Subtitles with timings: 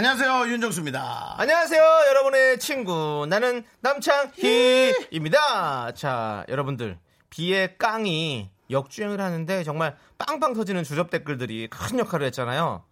[0.00, 1.34] 안녕하세요 윤정수입니다.
[1.36, 3.26] 안녕하세요, 여러분의 친구.
[3.28, 5.42] 나는 남창희입니다.
[5.92, 6.98] 자, 여러분들.
[7.28, 12.82] 비의 깡이 역주행을 하는데 정말 빵빵 터지는 주접 댓글들이 큰 역할을 했잖아요.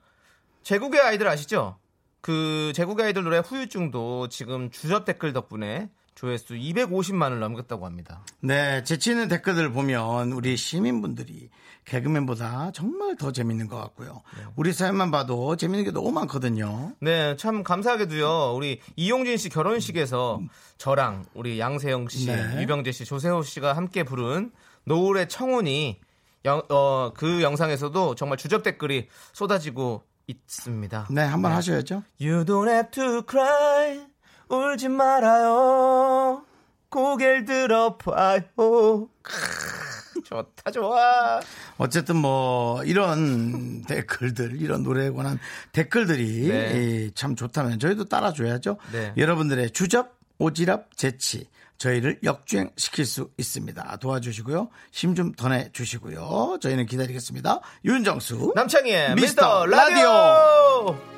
[0.63, 1.79] 제국의 아이들 아시죠?
[2.21, 5.89] 그 제국의 아이들 노래 후유증도 지금 주접 댓글 덕분에
[6.19, 8.25] 조회수 250만을 넘겼다고 합니다.
[8.41, 11.49] 네, 재치 있는 댓글들 보면 우리 시민분들이
[11.85, 14.23] 개그맨보다 정말 더 재밌는 것 같고요.
[14.57, 16.93] 우리 사연만 봐도 재밌는 게 너무 많거든요.
[17.01, 18.55] 네, 참 감사하게도요.
[18.57, 20.41] 우리 이용진 씨 결혼식에서
[20.77, 22.63] 저랑 우리 양세형 씨, 네.
[22.63, 24.51] 유병재 씨, 조세호 씨가 함께 부른
[24.87, 26.01] 노을의 청혼이
[26.47, 31.07] 영- 어, 그 영상에서도 정말 주접 댓글이 쏟아지고 있습니다.
[31.13, 32.03] 네, 한번 하셔야죠.
[32.21, 34.08] You don't have to cry.
[34.49, 36.45] 울지 말아요.
[36.91, 39.09] 고개를 들어봐요.
[39.23, 41.41] 크, 좋다, 좋아.
[41.77, 45.39] 어쨌든 뭐 이런 댓글들, 이런 노래에 관한
[45.73, 46.73] 댓글들이 네.
[47.07, 48.79] 이, 참 좋다면 저희도 따라줘야죠.
[48.93, 49.13] 네.
[49.17, 53.99] 여러분들의 주접, 오지랖, 재치 저희를 역주행 시킬 수 있습니다.
[53.99, 54.69] 도와주시고요.
[54.91, 56.59] 힘 좀 더 내주시고요.
[56.61, 57.61] 저희는 기다리겠습니다.
[57.85, 61.18] 윤정수 남창희의 미스터 미스터 라디오.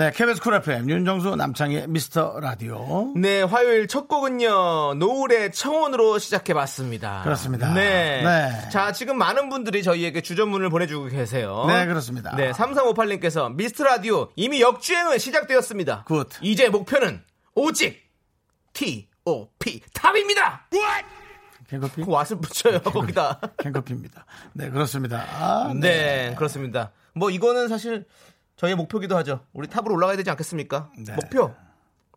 [0.00, 3.12] 네, KBS 쿨 FM 윤정수 남창희의 미스터 라디오.
[3.16, 7.20] 네, 화요일 첫 곡은요, 노을의 청혼으로 시작해봤습니다.
[7.22, 7.74] 그렇습니다.
[7.74, 8.22] 네.
[8.22, 8.70] 네.
[8.70, 11.66] 자, 지금 많은 분들이 저희에게 주전문을 보내주고 계세요.
[11.68, 12.34] 네, 그렇습니다.
[12.34, 16.04] 네, 3358님께서 미스터 라디오 이미 역주행은 시작되었습니다.
[16.06, 16.30] Good.
[16.40, 17.22] 이제 목표는
[17.54, 18.02] 오직
[18.72, 19.82] T.O.P.
[19.92, 20.66] 탑입니다!
[21.68, 22.04] 캔커피?
[22.04, 23.38] 그걸 왜 붙여요, 거기다.
[23.58, 24.24] 캔커피입니다.
[24.54, 25.26] 네, 그렇습니다.
[25.38, 26.90] 아, 네, 그렇습니다.
[27.12, 28.06] 뭐 이거는 사실
[28.60, 29.46] 저희의 목표기도 하죠.
[29.54, 30.90] 우리 탑으로 올라가야 되지 않겠습니까?
[30.98, 31.14] 네.
[31.14, 31.54] 목표.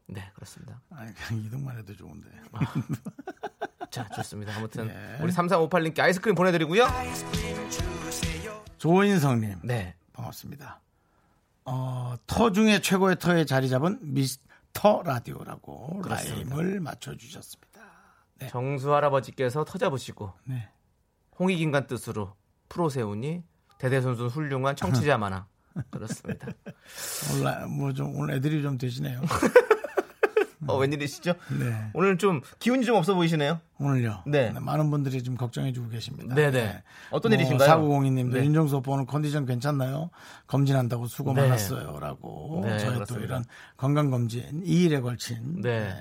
[0.07, 0.81] 네, 그렇습니다.
[0.89, 2.27] 아니, 그냥 이동만 해도 좋은데.
[3.89, 4.53] 자, 좋습니다.
[4.57, 5.19] 아무튼 네.
[5.21, 6.85] 우리 3358님께 아이스크림 보내드리고요.
[8.77, 9.59] 조인성님.
[9.63, 9.95] 네.
[10.11, 10.81] 반갑습니다.
[11.63, 16.57] 어, 터 중에 최고의 터에 자리 잡은 미스터 라디오라고 그렇습니다.
[16.57, 17.79] 라임을 맞춰주셨습니다.
[18.39, 18.47] 네.
[18.49, 20.67] 정수 할아버지께서 터 잡으시고 네.
[21.39, 22.35] 홍익인간 뜻으로
[22.67, 23.43] 프로 세우니
[23.77, 25.52] 대대손손 훌륭한 청취자 많아.
[25.89, 26.47] 그렇습니다.
[27.33, 29.21] 오늘, 뭐 좀, 오늘 애들이 좀 되시네요.
[30.67, 31.33] 어, 웬일이시죠?
[31.59, 31.89] 네.
[31.93, 33.59] 오늘 좀 기운이 좀 없어 보이시네요.
[33.79, 34.23] 오늘요.
[34.25, 34.51] 네.
[34.51, 36.35] 많은 분들이 좀 걱정해주고 계십니다.
[36.35, 36.83] 네네.
[37.11, 37.67] 어떤 일이신가요?
[37.67, 38.45] 사구공이님도 네.
[38.45, 40.09] 윤정수 오빠 오늘 컨디션 괜찮나요?
[40.47, 41.41] 검진한다고 수고 네.
[41.41, 41.99] 많았어요.
[41.99, 42.61] 라고.
[42.63, 43.25] 네, 저희 또 그렇습니다.
[43.25, 43.45] 이런
[43.75, 45.61] 건강 검진 2일에 걸친.
[45.61, 45.93] 네.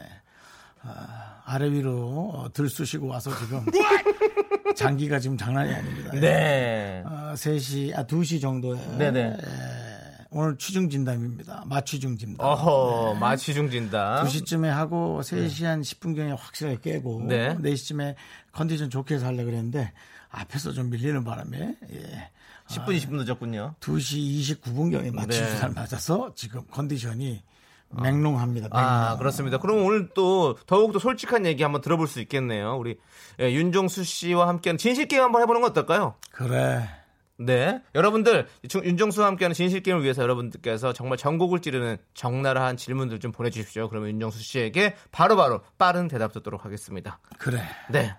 [1.44, 3.64] 아래 위로 어, 들쑤시고 와서 지금.
[4.74, 6.12] 장기가 지금 장난이 아닙니다.
[6.12, 7.02] 네.
[7.04, 8.80] 어, 3시, 아, 2시 정도에.
[8.96, 9.20] 네네.
[9.20, 9.36] 에,
[10.30, 11.64] 오늘 취중 진담입니다.
[11.66, 12.46] 마취중 진담.
[12.46, 14.24] 어허, 마취중 진단.
[14.24, 17.54] 2시쯤에 하고 3시 한 10분경에 확실하게 깨고 네.
[17.56, 18.14] 4시쯤에
[18.52, 19.92] 컨디션 좋게 해서 하려고 그랬는데
[20.30, 22.30] 앞에서 좀 밀리는 바람에 예.
[22.68, 23.74] 10분, 20분 늦었군요.
[23.80, 25.46] 2시 29분경에 마취 네.
[25.50, 27.42] 주사를 맞아서 지금 컨디션이
[28.00, 28.68] 맹롱합니다.
[28.72, 29.18] 아, 맹롱.
[29.18, 29.58] 그렇습니다.
[29.58, 32.76] 그럼 오늘 또 더욱 더 솔직한 얘기 한번 들어볼 수 있겠네요.
[32.76, 32.98] 우리
[33.40, 36.14] 예, 윤정수 씨와 함께하는 진실 게임 한번 해보는 거 어떨까요?
[36.30, 36.88] 그래.
[37.38, 37.82] 네.
[37.94, 43.88] 여러분들, 중- 윤정수와 함께하는 진실 게임을 위해서 여러분들께서 정말 전곡을 찌르는 적나라한 질문들 좀 보내주십시오.
[43.88, 47.18] 그러면 윤정수 씨에게 바로 바로 빠른 대답 듣도록 하겠습니다.
[47.38, 47.60] 그래.
[47.90, 48.14] 네.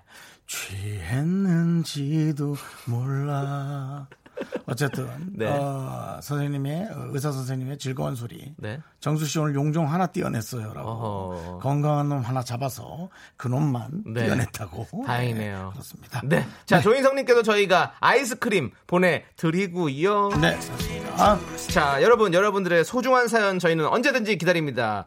[1.26, 2.56] 취했는지도
[2.86, 4.08] 몰라.
[4.66, 5.48] 어쨌든 네.
[5.48, 8.54] 어, 선생님의 어, 의사 선생님의 즐거운 소리.
[8.58, 8.80] 네.
[9.00, 11.60] 정수 씨 오늘 용종 하나 띄어냈어요라고 어허.
[11.60, 14.26] 건강한 놈 하나 잡아서 그 놈만 네.
[14.26, 15.04] 띄어냈다고.
[15.06, 15.58] 다행이네요.
[15.66, 16.22] 네, 그렇습니다.
[16.24, 16.46] 네.
[16.66, 20.30] 자, 조인성님께도 저희가 아이스크림 보내드리고요.
[20.42, 20.58] 네.
[20.58, 21.40] 그렇습니다.
[21.70, 25.06] 자, 여러분, 여러분들의 소중한 사연 저희는 언제든지 기다립니다.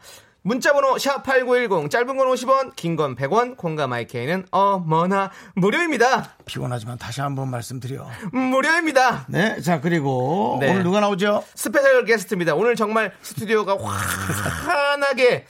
[0.51, 7.21] 문자번호 샵8910 짧은 건 50원 긴 건 100원 콩과 마이 K는 어머나 무료입니다 피곤하지만 다시
[7.21, 8.07] 한번 말씀드려.
[8.33, 9.61] 무료입니다 네.
[9.61, 10.71] 자 그리고 네.
[10.71, 11.43] 오늘 누가 나오죠?
[11.57, 15.47] special guest입니다 오늘 정말 스튜디오가 환하게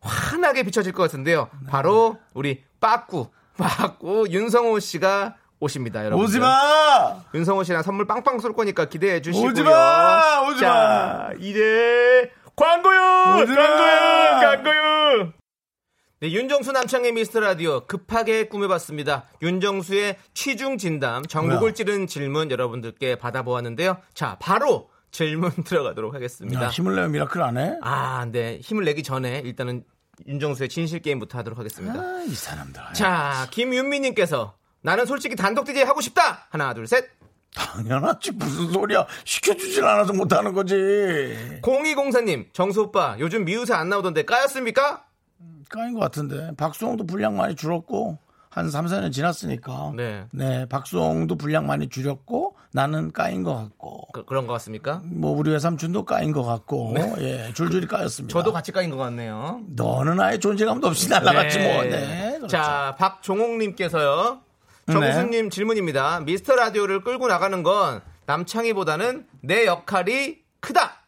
[0.00, 7.16] 환하게 비춰질 것 같은데요 바로 우리 빠꾸 빠꾸 윤성호 씨가 오십니다 여러분 오지 마.
[7.34, 10.42] 윤성호 씨랑 선물 빵빵 쏠 거니까 기대해 주시고요 오지 마!
[10.48, 13.00] 오지 자, 이제 광고요!
[13.46, 15.32] 광고요 광고요
[16.20, 19.26] 네, 윤정수 남창희의 미스터 라디오 급하게 꾸며봤습니다.
[19.42, 21.72] 윤정수의 취중 진담, 전국을 뭐야?
[21.74, 23.98] 찌른 질문 여러분들께 받아보았는데요.
[24.14, 26.62] 자, 바로 질문 들어가도록 하겠습니다.
[26.62, 27.76] 야, 힘을 내면 miracle 안 해?
[27.82, 28.58] 아, 네.
[28.62, 29.84] 힘을 내기 전에 일단은
[30.26, 32.00] 윤정수의 진실 게임부터 하도록 하겠습니다.
[32.00, 32.80] 아, 이 사람들.
[32.94, 36.46] 자, 김윤미님께서 나는 솔직히 단독 DJ 하고 싶다.
[36.48, 37.10] 하나, 둘, 셋.
[37.54, 38.32] 당연하지.
[38.32, 39.06] 무슨 소리야.
[39.24, 40.74] 시켜주질 않아서 못하는 거지.
[41.62, 45.04] 0204님, 정수 오빠, 요즘 미우새 안 나오던데 까였습니까?
[45.68, 46.50] 까인 것 같은데.
[46.56, 48.18] 박수홍도 분량 많이 줄었고,
[48.50, 49.92] 한 3, 4년 지났으니까.
[50.32, 50.66] 네.
[50.68, 54.08] 박수홍도 분량 많이 줄였고, 나는 까인 것 같고.
[54.12, 55.00] 그, 런것 같습니까?
[55.04, 58.32] 뭐, 우리 외삼촌도 까인 것 같고, 예, 줄줄이 까였습니다.
[58.32, 59.60] 저도 같이 까인 것 같네요.
[59.68, 61.82] 너는 아예 존재감도 없이 날아갔지 뭐.
[61.84, 62.34] 네.
[62.36, 62.48] 그렇죠.
[62.48, 64.42] 자, 박종옥님께서요.
[64.90, 66.20] 정수님 질문입니다.
[66.20, 71.02] 미스터 라디오를 끌고 나가는 건 남창희보다는 내 역할이 크다.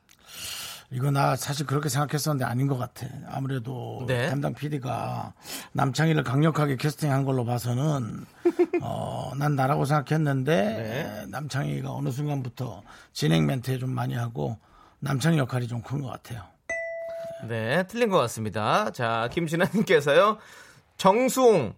[0.91, 3.07] 이거 나 사실 그렇게 생각했었는데 아닌 것 같아.
[3.29, 4.29] 아무래도 네.
[4.31, 5.35] 담당 PD가
[5.73, 8.25] 남창희를 강력하게 캐스팅한 걸로 봐서는
[8.83, 11.23] 어, 난 나라고 생각했는데 네.
[11.23, 12.83] 에, 남창희가 어느 순간부터
[13.13, 14.57] 진행 멘트에 좀 많이 하고
[15.01, 16.43] 남창희 역할이 좀 큰 것 같아요.
[17.47, 18.91] 네, 틀린 것 같습니다.
[18.91, 20.39] 자, 김진아님께서요.
[20.97, 21.75] 정수홍.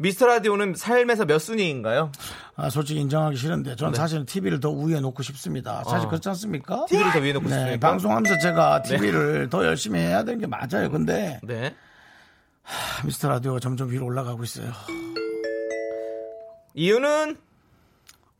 [0.00, 2.12] 미스터 라디오는 삶에서 몇 순위인가요?
[2.54, 5.82] 아, 솔직히 인정하기 싫은데 저는 사실은 TV를 더 위에 놓고 싶습니다.
[5.84, 6.04] 사실 네.
[6.06, 6.08] 어.
[6.08, 6.86] 그렇지 않습니까?
[6.88, 7.90] TV를 더 위에 놓고 네, 싶습니까?
[7.90, 10.88] 방송하면서 제가 TV를 더 열심히 해야 되는 게 맞아요.
[10.90, 11.74] 근데 네.
[13.04, 14.70] 미스터 라디오가 점점 위로 올라가고 있어요.
[16.74, 17.36] 이유는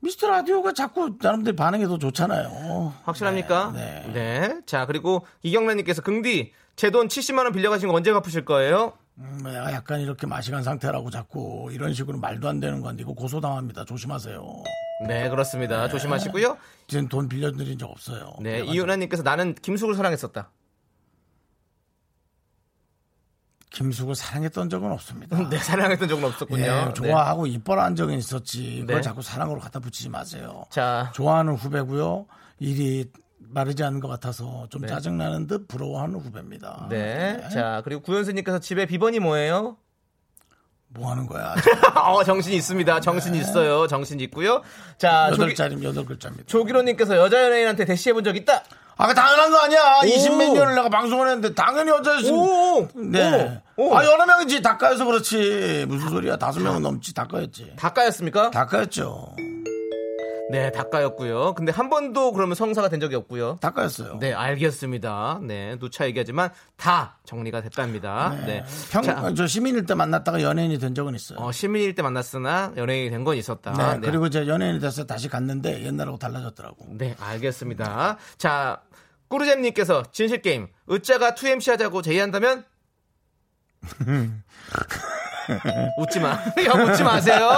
[0.00, 2.94] 미스터 라디오가 자꾸 사람들 반응이 더 좋잖아요.
[3.02, 3.72] 확실합니까?
[3.75, 4.61] 네, 네.
[4.64, 8.93] 자, 그리고 이경란님께서 긍디, 제 돈 70만 원 빌려가신 거 언제 갚으실 거예요?
[9.20, 13.84] 음, 내가 약간 이렇게 마시간 상태라고 자꾸 이런 식으로 말도 안 되는 건데 이거 고소당합니다.
[13.84, 14.62] 조심하세요.
[15.06, 15.88] 네, 그렇습니다.
[15.88, 16.56] 조심하시고요.
[16.86, 18.34] 이젠 돈 빌려드린 적 없어요.
[18.40, 20.50] 네, 이윤아님께서 나는 김숙을 사랑했었다.
[23.70, 25.36] 김숙을 사랑했던 적은 없습니다.
[25.50, 26.62] 네, 사랑했던 적은 없었군요.
[26.64, 26.92] 예, 네.
[26.94, 28.80] 좋아하고 이뻐한 적은 있었지.
[28.80, 29.02] 그걸 네.
[29.02, 30.64] 자꾸 사랑으로 갖다 붙이지 마세요.
[30.70, 32.26] 자, 좋아하는 후배고요.
[32.60, 33.10] 일이
[33.50, 34.88] 마르지 않은 것 같아서 좀 네.
[34.88, 36.86] 짜증나는 듯 부러워하는 후배입니다.
[36.90, 37.42] 네.
[37.52, 39.76] 자, 그리고 구현수님께서 집에 비번이 뭐예요?
[40.90, 41.54] 뭐 하는 거야?
[42.06, 43.00] 어, 정신 있습니다.
[43.00, 43.86] 정신 있어요.
[43.86, 44.62] 정신 있고요.
[44.96, 46.44] 자, 여덟 자리면 여덟 글자입니다.
[46.46, 48.62] 조기로님께서 여자 연예인한테 대시해 본 적 있다?
[49.00, 49.98] 아, 그 당연한 거 아니야.
[50.02, 50.06] 오.
[50.06, 52.34] 20몇 년을 내가 방송을 했는데 당연히 여자였으면.
[52.40, 52.88] 오!
[52.96, 53.60] 네.
[53.76, 53.90] 오!
[53.90, 53.96] 오!
[53.96, 54.60] 아, 여러 명이지.
[54.62, 55.84] 닦아여서 그렇지.
[55.88, 56.36] 무슨 소리야.
[56.36, 57.14] 다섯 명은 넘지.
[57.14, 57.74] 닦아였지.
[57.76, 58.50] 닭가였습니까?
[58.50, 59.36] 닦아였죠.
[60.50, 61.54] 네, 닭가였고요.
[61.54, 63.58] 근데 한 번도 그러면 성사가 된 적이 없고요.
[63.60, 64.18] 닦아였어요.
[64.18, 65.40] 네, 알겠습니다.
[65.42, 68.34] 네, 누차 얘기하지만 다 정리가 됐답니다.
[68.46, 68.64] 네.
[68.90, 71.38] 평, 자, 저 시민일 때 만났다가 연예인이 된 적은 있어요.
[71.38, 73.72] 어, 시민일 때 만났으나 연예인이 된 건 있었다.
[73.98, 76.86] 네, 그리고 이제 연예인이 돼서 다시 갔는데 옛날하고 달라졌더라고.
[76.96, 78.16] 네, 알겠습니다.
[78.38, 78.80] 자,
[79.28, 82.64] 꾸르잼님께서 진실게임, 으짜가 2MC 하자고 제의한다면?
[85.98, 86.32] 웃지 마.
[86.64, 87.50] 형, 웃지 마세요.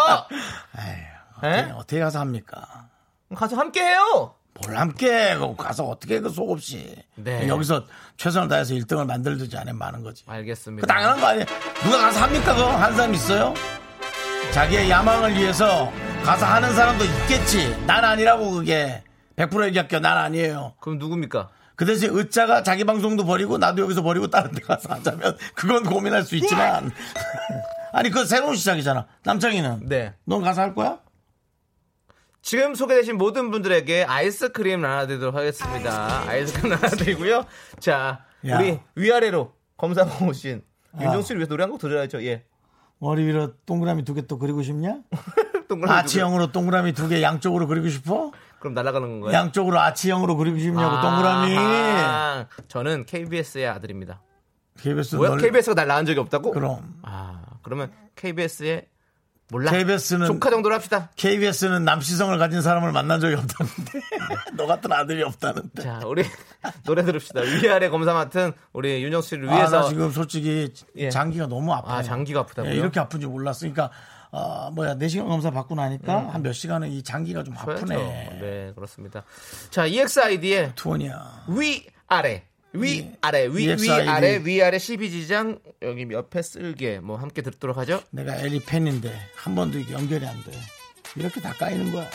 [1.48, 1.70] 어떻게, 에?
[1.75, 2.88] 어떻게 가서 합니까?
[3.34, 4.34] 가서 함께 해요.
[4.62, 7.46] 뭘 함께 그 가서 어떻게 그 속 없이 네.
[7.48, 7.84] 여기서
[8.16, 10.25] 최선을 다해서 1등을 만들든지 않으면 많은 거지.
[10.26, 10.87] 알겠습니다.
[10.87, 11.46] 그 당연한 거 아니에요.
[11.82, 12.54] 누가 가서 합니까?
[12.54, 13.54] 그거 한 사람 있어요?
[14.52, 15.90] 자기의 야망을 위해서
[16.25, 17.75] 가서 하는 사람도 있겠지.
[17.86, 19.02] 난 아니라고 그게
[19.36, 20.00] 100% 얘기할게요.
[20.00, 20.74] 난 아니에요.
[20.81, 21.48] 그럼 누굽니까?
[21.76, 26.24] 그 대신 으짜가 자기 방송도 버리고 나도 여기서 버리고 다른 데 가서 하자면 그건 고민할
[26.24, 26.91] 수 있지만
[27.94, 29.06] 아니 그 새로운 시작이잖아.
[29.22, 30.12] 남창이는 네.
[30.24, 30.98] 넌 가서 할 거야?
[32.43, 36.23] 지금 소개되신 모든 분들에게 아이스크림 나눠드리도록 하겠습니다.
[36.29, 37.44] 아이스크림 나눠드리고요.
[37.81, 38.59] 자, 야.
[38.59, 40.63] 우리 위아래로 검사하고 오신
[40.97, 41.03] 아.
[41.05, 42.23] 윤정수를 위해서 노래 한 곡 들어야죠.
[42.25, 42.44] 예.
[42.99, 44.99] 머리 위로 동그라미 두 개 또 그리고 싶냐?
[45.69, 48.32] 동그라미 아치형으로 동그라미 두 개 양쪽으로 그리고 싶어?
[48.59, 49.32] 그럼 날아가는 건가요?
[49.32, 51.56] 양쪽으로 아치형으로 그리고 싶냐고 아, 동그라미.
[51.59, 54.20] 아, 저는 KBS의 아들입니다.
[54.81, 55.31] KBS 뭐야?
[55.31, 56.51] 널 KBS가 날 낳은 적이 없다고?
[56.53, 58.87] 그럼 아, 그러면 KBS의
[59.50, 59.70] 몰라.
[59.72, 61.10] KBS는 조카 정도로 합시다.
[61.16, 64.00] KBS는 남시성을 가진 사람을 만난 적이 없다는데
[64.56, 65.82] 너 같은 아들이 없다는데.
[65.82, 66.24] 자, 우리
[66.86, 67.40] 노래 들읍시다.
[67.40, 71.10] 위아래 검사 맡은 우리 윤정 씨를 아, 위해서 나 지금 솔직히 예.
[71.10, 71.98] 장기가 너무 아파요.
[71.98, 72.72] 아, 장기가 아프다고요?
[72.72, 73.90] 예, 이렇게 아픈지 몰랐으니까
[74.32, 77.56] 어, 뭐야 내시경 검사 받고 나니까 한몇 시간은 이 장기가 좀.
[77.56, 77.96] 아프네.
[78.40, 79.24] 네, 그렇습니다.
[79.70, 81.46] 자, EXID의 투원이야.
[81.48, 83.91] 위 아래 위 아래 위, 위.
[83.91, 88.00] 아래 위 아래 12지장 여기 옆에 쓸개 뭐 함께 듣도록 하죠.
[88.10, 90.53] 내가 엘리 팬인데 한 번도 이게 연결이 안 돼.
[91.17, 92.08] 이렇게 다 까이는 거야.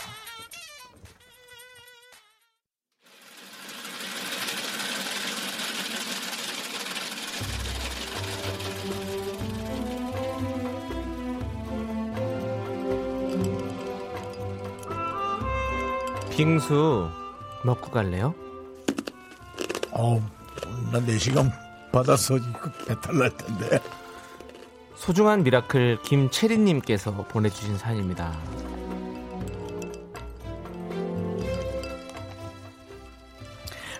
[16.30, 17.08] 빙수
[17.64, 18.34] 먹고 갈래요?
[19.90, 20.20] 어우,
[20.92, 21.50] 난 내시경
[21.92, 23.80] 받아서 이거 배탈 날 텐데.
[24.96, 28.32] 소중한 miracle 김채린님께서 보내주신 사연입니다.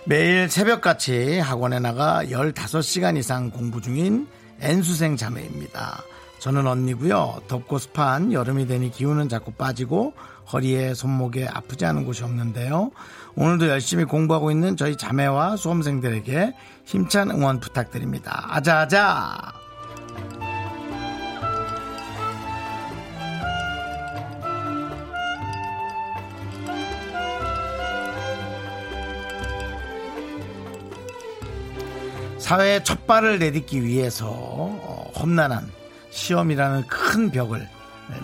[0.05, 4.27] 매일 새벽같이 학원에 나가 15시간 이상 공부 중인
[4.61, 6.01] N수생 자매입니다.
[6.39, 7.41] 저는 언니고요.
[7.47, 10.13] 덥고 습한 여름이 되니 기운은 자꾸 빠지고
[10.53, 12.91] 허리에 손목에 아프지 않은 곳이 없는데요.
[13.37, 18.47] 오늘도 열심히 공부하고 있는 저희 자매와 수험생들에게 힘찬 응원 부탁드립니다.
[18.49, 19.53] 아자아자!
[32.39, 35.69] 사회의 첫 발을 내딛기 위해서 어, 험난한
[36.09, 37.69] 시험이라는 큰 벽을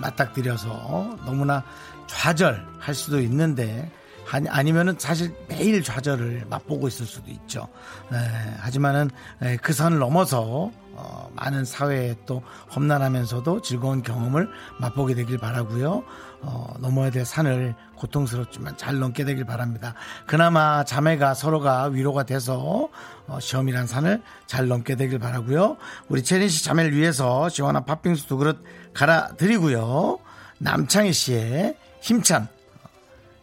[0.01, 1.63] 맞닥뜨려서 너무나
[2.07, 3.91] 좌절할 수도 있는데
[4.33, 7.67] 아니- 아니면은 사실 매일 좌절을 맛보고 있을 수도 있죠.
[8.11, 8.15] 에,
[8.57, 9.11] 하지만은
[9.43, 12.41] 에, 그 선을 넘어서 어, 많은 사회에 또
[12.75, 14.49] 험난하면서도 즐거운 경험을
[14.79, 16.03] 맛보게 되길 바라고요.
[16.41, 19.93] 어, 넘어야 될 산을 고통스럽지만 잘 넘게 되길 바랍니다.
[20.25, 22.89] 그나마 자매가 서로가 위로가 돼서
[23.27, 25.77] 어, 시험이란 산을 잘 넘게 되길 바라고요.
[26.09, 28.63] 우리 채린 씨 자매를 위해서 시원한 팥빙수 두 그릇
[28.95, 30.17] 갈아 드리고요.
[30.57, 32.47] 남창희 씨의 힘찬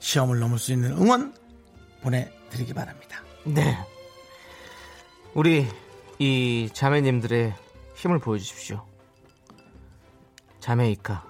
[0.01, 1.35] 시험을 넘을 수 있는 응원
[2.03, 3.23] 보내드리기 바랍니다.
[3.45, 3.79] 네.
[5.35, 5.69] 우리
[6.19, 7.55] 이 자매님들의
[7.95, 8.85] 힘을 보여주십시오.
[10.59, 11.25] 자매이까.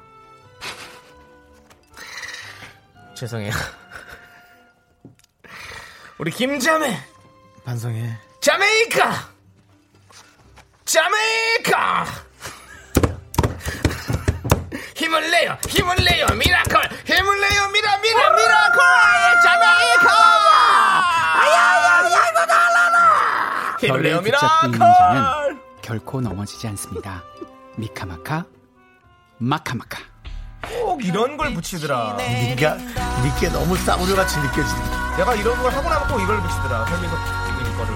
[3.14, 3.52] 죄송해요.
[6.18, 6.96] 우리 김자매.
[7.64, 8.16] 반성해.
[8.40, 9.30] 자메이카!
[10.84, 12.06] 자메이카!
[15.10, 16.76] 힘을 내요, 힘을 내요, 미라클!
[17.04, 18.80] 힘을 내요, 미라, 미라, 미라클!
[19.42, 20.08] 자메이카!
[21.34, 23.76] 아야야야, 이거 달라라!
[23.80, 25.60] 힘을 내요, 별을 붙잡고 있는 자는 미라클!
[25.82, 27.24] 결코 넘어지지 않습니다.
[27.76, 28.44] 미카마카
[29.38, 29.98] 마카마카
[30.68, 32.16] 꼭 이런 걸 붙이더라.
[32.18, 32.76] 니가
[33.24, 35.16] 니께 너무 싸구려같이 느껴진다.
[35.16, 36.86] 내가 이런 걸 하고 나면 꼭 이걸 붙이더라.
[36.86, 37.94] 설민석 이 거를.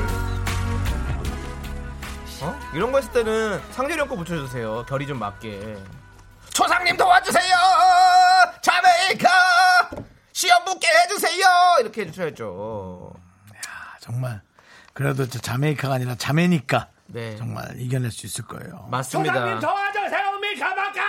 [2.42, 2.60] 어?
[2.74, 4.84] 이런 거 했을 때는 상대령 거 붙여주세요.
[4.88, 5.76] 결이 좀 맞게.
[6.54, 7.54] 초상님 도와주세요!
[8.62, 9.28] 자메이카!
[10.32, 11.44] 시험 붙게 해주세요!
[11.80, 13.12] 이렇게 해주셔야죠.
[13.66, 14.40] 아, 정말
[14.92, 17.36] 그래도 저 자메이카가 아니라 자매니까 네.
[17.36, 18.86] 정말 이겨낼 수 있을 거예요.
[18.88, 19.58] 맞습니다.
[19.58, 21.02] 도와주세요 미카마카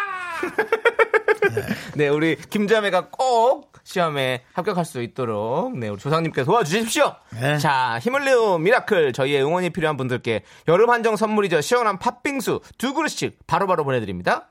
[1.95, 7.15] 네, 우리 김자매가 꼭 시험에 합격할 수 있도록 네, 우리 조상님께서 도와주십시오.
[7.39, 7.59] 네.
[7.59, 11.61] 자, 힘을 내요 miracle 저희의 응원이 필요한 분들께 여름 한정 선물이죠.
[11.61, 14.49] 시원한 팥빙수 두 그릇씩 바로바로 보내드립니다.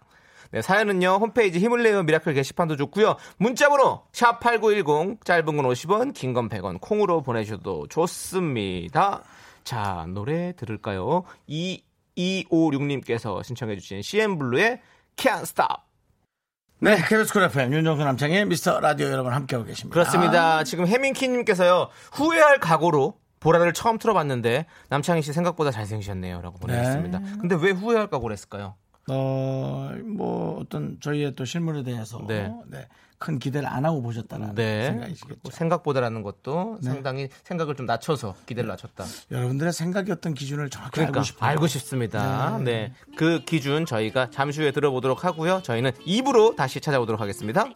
[0.54, 3.16] 네, 사연은요 홈페이지 힘을 내요 miracle 게시판도 좋고요.
[3.38, 9.25] 문자번호 샵 #8910 짧은 건 50원, 긴 건 100원 콩으로 보내셔도 좋습니다.
[9.64, 11.25] 자, 노래 들을까요?
[11.49, 14.80] 2256님께서 신청해주신 CN블루의
[15.16, 15.82] Can't Stop.
[16.78, 19.92] 네, KBS 쿨 FM 윤정수 남창의 미스터 라디오 여러분 함께하고 계십니다.
[19.92, 20.62] 그렇습니다.
[20.62, 27.18] 지금 해민키님께서요 후회할 각오로 보라를 처음 틀어봤는데 남창희 씨 생각보다 잘생기셨네요라고 보내셨습니다.
[27.40, 28.76] 근데 왜 후회할 각오를 했을까요?
[29.08, 32.52] 어, 뭐 어떤 저희의 또 실물에 대해서 네.
[32.66, 34.87] 네, 큰 기대를 안 하고 보셨다는 네.
[34.87, 35.40] 생각이시겠죠.
[35.42, 36.90] 뭐 생각보다라는 것도 네.
[36.90, 39.04] 상당히 생각을 좀 낮춰서 기대를 낮췄다.
[39.30, 41.50] 여러분들의 생각이 어떤 기준을 정확히 그러니까 알고 싶어요.
[41.50, 42.58] 알고 싶습니다.
[42.58, 42.92] 네.
[43.16, 45.61] 그 기준 저희가 잠시 후에 들어보도록 하고요.
[45.62, 47.66] 저희는 2부로 다시 찾아오도록 하겠습니다.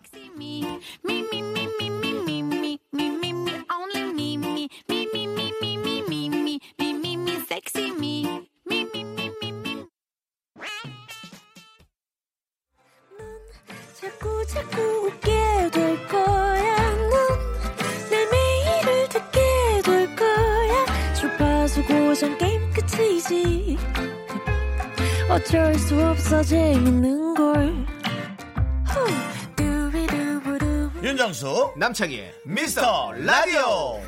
[25.48, 27.86] 어쩔 수 없어 재밌는 걸.
[31.02, 33.98] 윤정수 남창희의 미스터 라디오.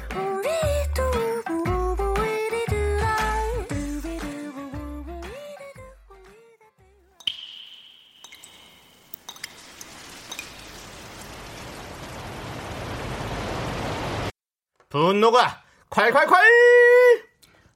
[14.89, 16.35] 분노가 콸콸콸!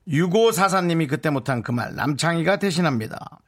[0.08, 3.40] 6544님이 그때 못한 그 말 남창희가 대신합니다.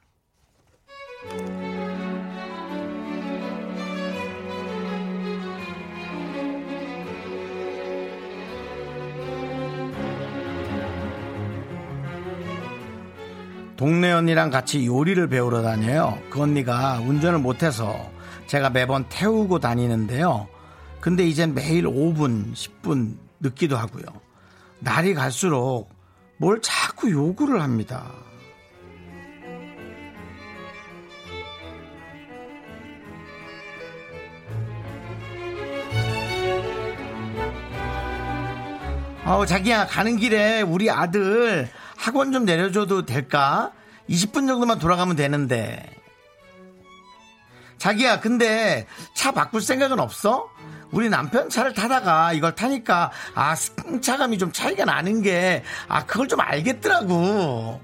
[13.76, 16.18] 동네 언니랑 같이 요리를 배우러 다녀요.
[16.30, 18.10] 그 언니가 운전을 못해서
[18.46, 20.48] 제가 매번 태우고 다니는데요.
[21.00, 24.04] 근데 이젠 매일 5분, 10분 늦기도 하고요.
[24.80, 25.90] 날이 갈수록
[26.38, 28.12] 뭘 자꾸 요구를 합니다.
[39.24, 41.68] 아우 자기야 가는 길에 우리 아들
[42.06, 43.72] 학원 좀 내려줘도 될까?
[44.08, 45.84] 20분 정도만 돌아가면 되는데.
[47.78, 48.86] 자기야, 근데
[49.16, 50.48] 차 바꿀 생각은 없어?
[50.92, 56.38] 우리 남편 차를 타다가 이걸 타니까, 아, 승차감이 좀 차이가 나는 게, 아, 그걸 좀
[56.40, 57.80] 알겠더라고.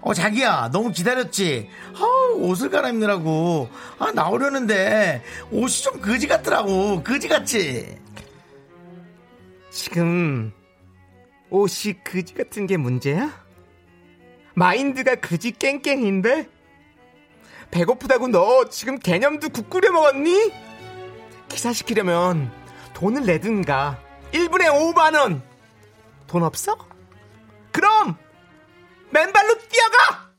[0.00, 1.68] 어, 자기야, 너무 기다렸지?
[1.96, 3.68] 아 옷을 갈아입느라고.
[3.98, 7.02] 아, 나오려는데, 옷이 좀 거지 같더라고.
[7.02, 7.98] 거지 같지?
[9.72, 10.52] 지금
[11.54, 13.30] 옷이 그지 같은 게 문제야?
[14.54, 16.48] 마인드가 그지 깽깽인데?
[17.70, 20.52] 배고프다고 너 지금 개념도 국 끓여 먹었니?
[21.48, 22.50] 기사시키려면
[22.94, 24.00] 돈을 내든가
[24.32, 25.42] 1분에 5만원
[26.26, 26.76] 돈 없어?
[27.70, 28.16] 그럼
[29.10, 30.34] 맨발로 뛰어가!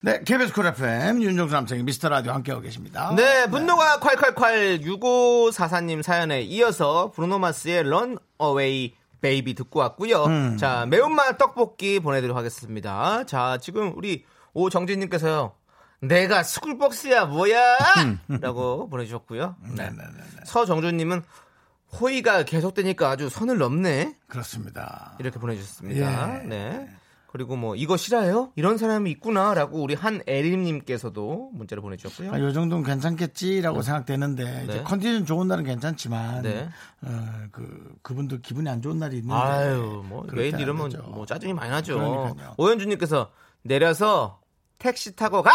[0.00, 3.14] 네, KBS 쿨 FM 윤정수 남창희 미스터 라디오 함께하고 계십니다.
[3.14, 10.24] 네, 분노가 콸콸콸 6544님 사연에 이어서 브루노마스의 Runaway Baby 듣고 왔고요.
[10.24, 10.56] 음.
[10.58, 13.24] 자, 매운맛 떡볶이 보내드리도록 하겠습니다.
[13.24, 15.52] 자, 지금 우리 오정진님께서요.
[16.00, 17.78] 내가 스쿨박스야 뭐야?
[18.40, 19.56] 라고 보내주셨고요.
[19.76, 19.90] 네.
[20.44, 21.22] 서정준님은
[22.00, 24.16] 호의가 계속되니까 아주 선을 넘네.
[24.26, 25.14] 그렇습니다.
[25.20, 26.42] 이렇게 보내주셨습니다.
[26.42, 26.46] 예.
[26.46, 26.88] 네.
[27.32, 28.52] 그리고 뭐 이거 싫어요?
[28.56, 32.30] 이런 사람이 있구나라고 우리 한애림님께서도 문자를 보내주셨고요.
[32.30, 34.82] 아, 요 정도는 괜찮겠지라고 생각되는데 이제 네.
[34.82, 36.68] 컨디션 좋은 날은 괜찮지만 네.
[37.00, 37.08] 어,
[37.50, 40.92] 그 그분도 기분이 안 좋은 날이 있는데 아유, 뭐 매일 때 이러면.
[41.06, 42.36] 뭐 짜증이 많이 나죠.
[42.58, 43.30] 오현주님께서
[43.62, 44.42] 내려서
[44.78, 45.52] 택시 타고 가!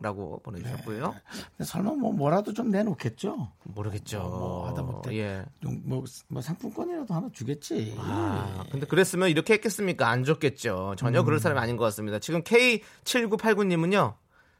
[0.00, 1.14] 라고 보내주셨고요.
[1.56, 3.52] 근데 설마 뭐 뭐라도 좀 내놓겠죠.
[3.62, 4.18] 모르겠죠.
[4.18, 5.44] 뭐 하다 못해 예.
[5.62, 7.94] 좀 뭐, 뭐 상품권이라도 하나 주겠지.
[7.98, 10.08] 아, 근데 그랬으면 이렇게 했겠습니까?
[10.08, 10.96] 안 줬겠죠.
[10.98, 11.24] 전혀 음.
[11.24, 12.18] 그럴 사람이 아닌 것 같습니다.
[12.18, 14.14] 지금 K7989님은요,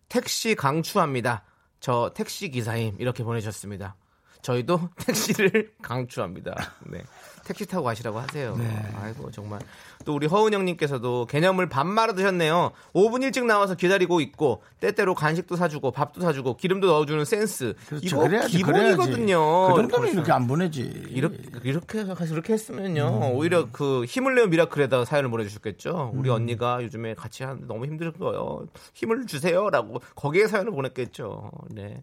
[0.09, 1.43] 택시 강추합니다.
[1.81, 2.97] 저 택시 기사임.
[2.99, 3.97] 이렇게 보내주셨습니다.
[4.41, 6.55] 저희도 택시를 강추합니다.
[6.87, 7.03] 네.
[7.45, 8.57] 택시 타고 가시라고 하세요.
[8.57, 8.93] 네.
[8.95, 9.61] 아이고, 정말.
[10.05, 12.73] 또 우리 허은영님께서도 개념을 밥 말아 드셨네요.
[12.95, 17.75] 5분 일찍 나와서 기다리고 있고, 때때로 간식도 사주고, 밥도 사주고, 기름도 넣어주는 센스.
[17.89, 18.07] 그렇죠.
[18.07, 19.67] 이거 그래야지, 기본이거든요.
[19.69, 19.73] 그래야지.
[19.75, 20.13] 그 정도면.
[20.15, 20.83] 이렇게 안 보내지.
[21.11, 23.37] 이렇게 이렇게 이렇게 했으면요 음.
[23.37, 26.35] 오히려 그 힘을 내어 미라클에다 사연을 보내주셨겠죠 우리 음.
[26.35, 32.03] 언니가 요즘에 같이 하는데 너무 힘들 거예요 힘을 주세요라고 거기에 사연을 보냈겠죠 네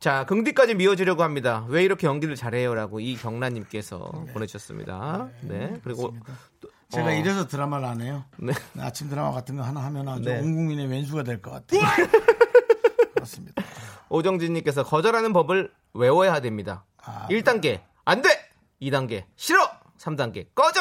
[0.00, 6.14] 자 긍디까지 미워지려고 합니다 왜 이렇게 연기를 잘해요라고 이경란님께서 보내주셨습니다 네 그리고
[6.60, 8.24] 또- 제가 어, 이래서 드라마를 안 해요.
[8.38, 8.52] 네.
[8.78, 10.38] 아침 드라마 같은 거 하나 하면 아주 네.
[10.40, 11.80] 온 국민의 왼수가 될 것 같아요.
[13.14, 13.62] 그렇습니다.
[14.08, 18.28] 오정진님께서 거절하는 법을 외워야 됩니다 아, 1단계 안돼
[18.80, 20.80] 2단계 싫어 3단계 꺼져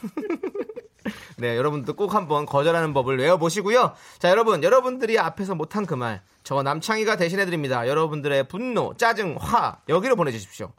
[1.38, 3.94] 네, 여러분도 꼭 한번 거절하는 법을 외워보시고요.
[4.18, 7.88] 자, 여러분, 여러분들이 앞에서 못한 그 말, 저 남창희가 대신해드립니다.
[7.88, 10.72] 여러분들의 분노, 짜증, 화, 여기로 보내주십시오.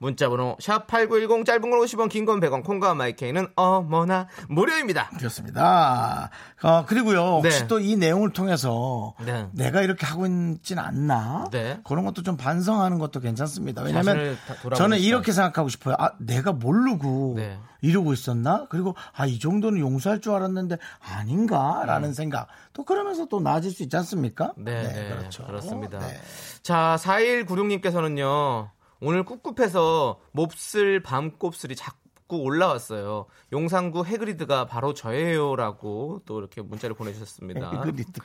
[0.00, 5.10] 문자번호, 샵 8910, 짧은 건 50원, 긴 건 100원, 콩과 마이케이는 어머나 무료입니다.
[5.18, 6.30] 그렇습니다.
[6.62, 7.66] 어, 그리고요, 혹시 네.
[7.66, 9.46] 또이 내용을 통해서 네.
[9.52, 11.48] 내가 이렇게 하고 있진 않나?
[11.52, 11.80] 네.
[11.84, 13.82] 그런 것도 좀 반성하는 것도 괜찮습니다.
[13.82, 14.36] 왜냐하면
[14.74, 14.98] 저는.
[14.98, 15.96] 이렇게 생각하고 싶어요.
[15.98, 17.58] 아, 내가 모르고 네.
[17.82, 18.66] 이러고 있었나?
[18.70, 22.12] 그리고 아, 이 정도는 용서할 줄 알았는데 아닌가라는 음.
[22.14, 22.46] 생각.
[22.72, 24.52] 또 그러면서 또 나아질 수 있지 않습니까?
[24.56, 25.44] 네, 네, 그렇죠.
[25.46, 25.98] 그렇습니다.
[25.98, 26.18] 네.
[26.62, 28.68] 자, 4196님께서는요,
[29.00, 33.26] 오늘 꿉꿉해서 몹쓸 밤곱슬이 자꾸 올라왔어요.
[33.52, 37.70] 용산구 해그리드가 바로 저예요라고 또 이렇게 문자를 보내주셨습니다.
[37.70, 38.20] 해그리드.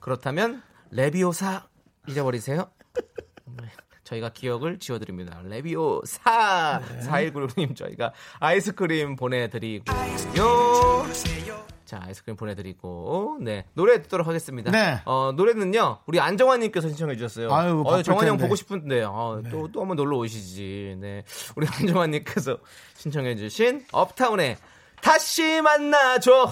[0.00, 1.66] 그렇다면, 레비오사
[2.08, 2.70] 잊어버리세요.
[3.44, 3.68] 네,
[4.04, 5.40] 저희가 기억을 지워드립니다.
[5.42, 6.80] 레비오사!
[7.02, 11.06] 4196님 저희가 아이스크림 보내드리고요.
[11.86, 13.64] 자, 아이스크림 보내드리고, 네.
[13.74, 14.72] 노래 듣도록 하겠습니다.
[14.72, 15.00] 네.
[15.04, 17.54] 어, 노래는요, 우리 안정환님께서 신청해 주셨어요.
[17.54, 18.36] 아유, 어, 정환이 형.
[18.36, 18.42] 네.
[18.42, 20.96] 보고 싶은데, 어, 또, 또 한번 놀러 오시지.
[21.00, 21.24] 네.
[21.54, 22.58] 우리 안정환님께서
[22.96, 24.56] 신청해 주신 업타운의
[25.00, 26.50] 다시 만나줘!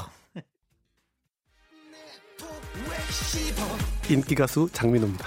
[4.08, 5.26] 인기 가수 장민호입니다.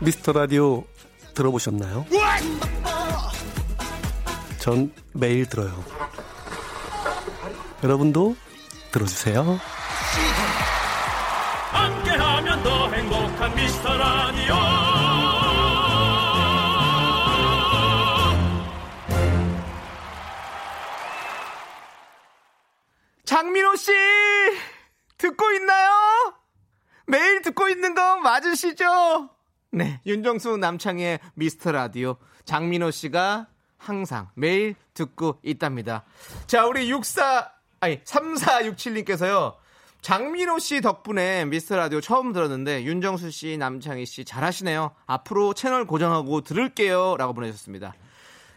[0.00, 0.82] 미스터 라디오
[1.34, 2.06] 들어보셨나요?
[4.58, 5.84] 전 매일 들어요.
[7.84, 8.34] 여러분도
[8.92, 9.60] 들어주세요.
[11.70, 14.54] 함께하면 더 행복한 미스터 라디오
[23.24, 23.92] 장민호 씨!
[25.18, 25.90] 듣고 있나요?
[27.06, 29.28] 매일 듣고 있는 거 맞으시죠?
[29.72, 30.00] 네.
[30.06, 32.16] 윤정수 남창의 미스터 라디오.
[32.46, 36.04] 장민호 씨가 항상 매일 듣고 있답니다.
[36.46, 37.53] 자, 우리 64,
[37.84, 39.56] 아니, 3467님께서요.
[40.00, 44.92] 장민호 씨 덕분에 미스터 라디오 처음 들었는데 윤정수 씨, 남창희 씨 잘하시네요.
[45.06, 47.18] 앞으로 채널 고정하고 들을게요.
[47.18, 47.92] 라고 보내주셨습니다.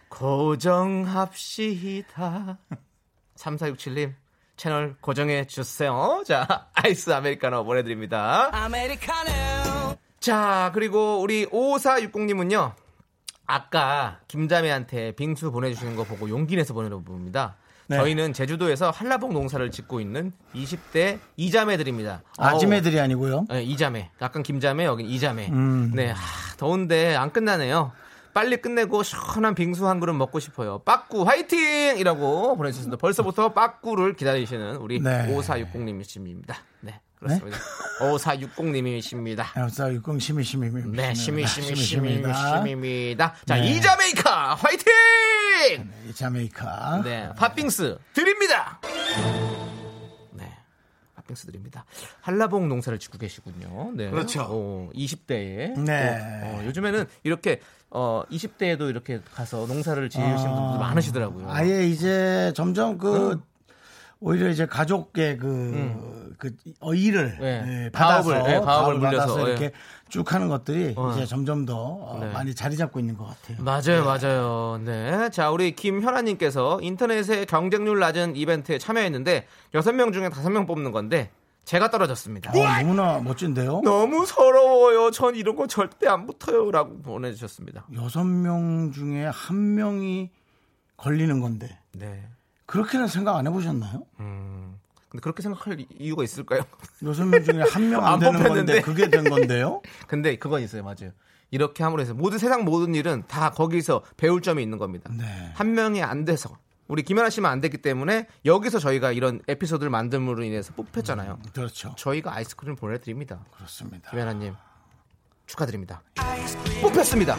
[0.08, 1.28] 고정합시다.
[3.36, 4.14] 3467님
[4.56, 6.24] 채널 고정해 주세요.
[6.26, 8.50] 자, 아이스 아메리카노 보내드립니다.
[10.22, 12.72] 자, 그리고 우리 5460님은요.
[13.46, 17.58] 아까 김자매한테 빙수 보내주시는 거 보고 용기 내서 보내는 부분입니다.
[17.88, 17.98] 네.
[17.98, 22.22] 저희는 제주도에서 한라봉 농사를 짓고 있는 20대 이자매들입니다.
[22.38, 23.46] 아지매들이 아니고요.
[23.50, 24.12] 네, 이자매.
[24.22, 25.50] 약간 김자매, 여긴 이자매.
[25.50, 25.92] 음.
[25.96, 27.92] 네, 하, 더운데 안 끝나네요.
[28.34, 30.80] 빨리 끝내고 시원한 빙수 한 그릇 먹고 싶어요.
[30.80, 31.98] 빠꾸 화이팅!
[31.98, 32.98] 이라고 보내주셨습니다.
[33.00, 35.26] 벌써부터 빠꾸를 기다리시는 우리 네.
[35.36, 36.54] 5460님이십니다.
[36.82, 37.58] 네, 그렇습니다.
[38.00, 39.46] 5460님이십니다.
[39.56, 40.96] 알았어, 육공 심이 심이 심이.
[40.96, 42.60] 네, 심이, 심이, 심이, 심이다.
[42.60, 43.34] 심입니다.
[43.46, 43.72] 자, 네.
[43.72, 44.86] 이자메이카 화이팅!
[46.08, 47.02] 이 자메이카.
[47.04, 48.80] 네, 팥빙스 드립니다.
[50.34, 50.48] 네,
[51.16, 51.86] 팥빙스 드립니다.
[52.22, 53.92] 한라봉 농사를 짓고 계시군요.
[53.96, 54.46] 네, 그렇죠.
[54.48, 55.80] 어, 20대에.
[55.80, 56.62] 네.
[56.68, 61.50] 요즘에는 이렇게 어 20대에도 이렇게 가서 농사를 지으시는 분들 많으시더라고요.
[61.50, 63.42] 아예 이제 점점 그
[64.20, 67.86] 오히려 이제 가족의 그, 그 어, 일을 네.
[67.86, 69.52] 예, 받아서 가업을, 네, 가업을 받아서 예.
[69.52, 69.72] 이렇게
[70.10, 71.12] 쭉 하는 것들이 어.
[71.14, 72.32] 이제 점점 더 어, 네.
[72.32, 73.64] 많이 자리 잡고 있는 것 같아요.
[73.64, 74.82] 맞아요, 맞아요.
[74.84, 75.30] 네.
[75.30, 81.30] 자, 우리 김현아님께서 인터넷에 경쟁률 낮은 이벤트에 참여했는데 6명 중에 5명 뽑는 건데
[81.66, 82.52] 제가 떨어졌습니다.
[82.52, 83.82] 어, 너무나 멋진데요.
[83.84, 85.12] 너무 서러워요.
[85.12, 86.72] 전 이런 거 절대 안 붙어요.
[86.72, 87.88] 라고 보내주셨습니다.
[87.96, 90.30] 여섯 명 중에 한 명이
[90.96, 92.24] 걸리는 건데 네.
[92.68, 94.04] 그렇게는 생각 안 해보셨나요?
[94.20, 94.78] 음.
[95.10, 96.62] 근데 그렇게 생각할 이- 이유가 있을까요?
[97.04, 98.44] 여섯 명 중에 한명안안 되는.
[98.44, 99.82] 건데 그게 된 건데요.
[100.08, 100.84] 근데 그건 있어요.
[100.84, 101.12] 맞아요.
[101.50, 105.10] 이렇게 함으로 해서 모든 세상 모든 일은 다 거기서 배울 점이 있는 겁니다.
[105.18, 105.52] 네.
[105.56, 106.58] 한 명이 안 돼서
[106.90, 111.40] 우리 김연아 씨만 안 됐기 때문에 여기서 저희가 이런 에피소드를 만듦으로 인해서 뽑혔잖아요.
[111.54, 111.94] 그렇죠.
[111.98, 113.40] 저희가 아이스크림 보내드립니다.
[113.56, 114.10] 그렇습니다.
[114.12, 114.56] 김연아님
[115.46, 116.02] 축하드립니다.
[116.82, 117.38] 뽑혔습니다.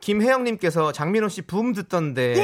[0.00, 2.34] 김혜영님께서 장민호 씨 붐 듣던데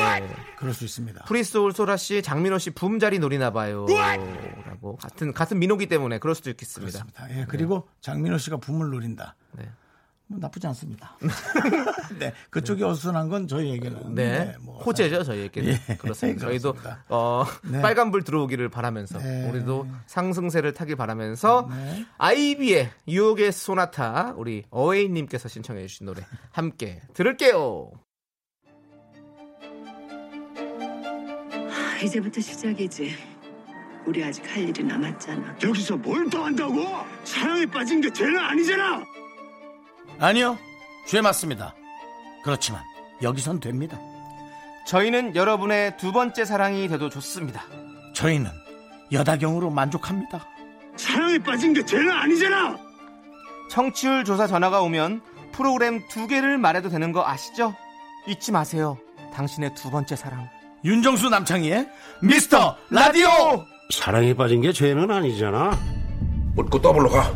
[0.59, 1.25] 그럴 수 있습니다.
[1.25, 6.51] 프리소울 소라 씨 장민호 씨 붐 자리 노리나 봐요라고 같은 같은 민호기 때문에 그럴 수도
[6.51, 7.05] 있겠습니다.
[7.05, 7.41] 그렇습니다.
[7.41, 9.37] 예, 그리고 장민호 씨가 붐을 노린다.
[9.53, 9.69] 네.
[10.35, 11.17] 뭐 나쁘지 않습니다.
[12.19, 16.47] 네, 그쪽이 어수선한 건 저희에게는 네, 뭐 호재죠 저희에게는 예, 그렇습니다.
[16.47, 17.05] 저희도 그렇습니다.
[17.09, 17.81] 어, 네.
[17.81, 19.49] 빨간불 들어오기를 바라면서 네.
[19.49, 22.05] 우리도 상승세를 타길 바라면서 네.
[22.19, 27.93] 아이비의 유혹의 소나타 우리 어웨이님께서 신청해 주신 노래 함께 들을게요.
[32.03, 33.15] 이제부터 시작이지.
[34.07, 35.57] 우리 아직 할 일이 남았잖아.
[35.63, 36.75] 여기서 뭘 더 한다고?
[37.25, 39.03] 사랑에 빠진 게 죄는 아니잖아.
[40.19, 40.59] 아니요,
[41.07, 41.75] 죄 맞습니다.
[42.43, 42.83] 그렇지만
[43.23, 43.99] 여기선 됩니다.
[44.87, 47.63] 저희는 여러분의 두 번째 사랑이 돼도 좋습니다.
[48.15, 48.51] 저희는
[49.13, 50.47] 여다경으로 만족합니다.
[50.97, 52.77] 사랑에 빠진 게 죄는 아니잖아.
[53.71, 55.23] 청취율 조사 전화가 오면
[55.53, 57.75] 프로그램 두 개를 말해도 되는 거 아시죠?
[58.27, 58.99] 잊지 마세요.
[59.33, 60.49] 당신의 두 번째 사랑.
[60.85, 61.89] 윤정수 남창희의
[62.23, 63.29] 미스터 라디오.
[63.91, 65.73] 사랑에 빠진 게 죄는 아니잖아.
[66.55, 67.33] 묻고 더블로 가.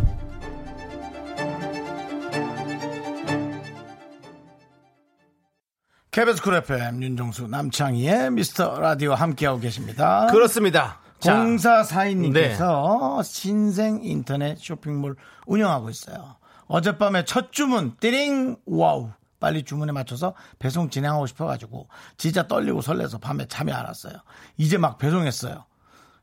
[6.11, 10.27] KBS 쿨 FM 윤정수 남창희의 미스터 라디오 함께하고 계십니다.
[10.31, 11.01] 그렇습니다.
[11.19, 15.17] 자, 0442님께서 신생 인터넷 쇼핑몰
[15.47, 16.37] 운영하고 있어요.
[16.67, 23.47] 어젯밤에 첫 주문 띠링 wow 빨리 주문에 맞춰서 배송 진행하고 싶어가지고 진짜 떨리고 설레서 밤에
[23.47, 24.15] 잠이 안 왔어요.
[24.57, 25.65] 이제 막 배송했어요.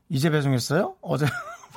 [0.08, 0.96] 이제 배송했어요?
[1.00, 1.26] 어제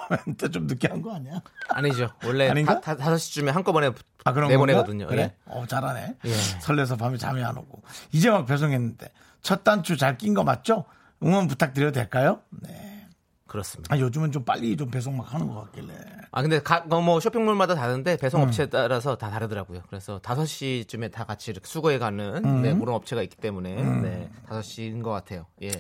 [0.10, 1.42] 밤에 좀 늦게 한 거 아니야?
[1.70, 2.10] 아니죠.
[2.26, 2.82] 원래 아닌가?
[2.82, 3.92] 다, 다, 5시쯤에 한꺼번에
[4.26, 5.06] 아 그런 내보내거든요.
[5.08, 5.10] 건가?
[5.16, 5.22] 그래?
[5.24, 5.36] 예.
[5.46, 6.18] 어 잘하네.
[6.26, 6.32] 예.
[6.62, 10.86] 설레서 밤에 잠이 안 오고 이제 막 배송했는데 첫 단추 잘 낀 거 맞죠?
[11.24, 12.42] 응원 부탁드려도 될까요?
[12.50, 13.08] 네.
[13.48, 13.96] 그렇습니다.
[13.96, 15.94] 아, 요즘은 좀 빨리 좀 배송 막 하는 것 같길래.
[16.32, 18.48] 아 근데 각, 어, 뭐 쇼핑몰마다 다른데 배송 음.
[18.48, 19.82] 업체에 따라서 다 다르더라고요.
[19.90, 22.62] 그래서 5시쯤에 다 같이 이렇게 수거해 가는 음.
[22.62, 25.48] 네, 그런 업체가 있기 때문에 네, 5시인 것 같아요.
[25.64, 25.72] 예.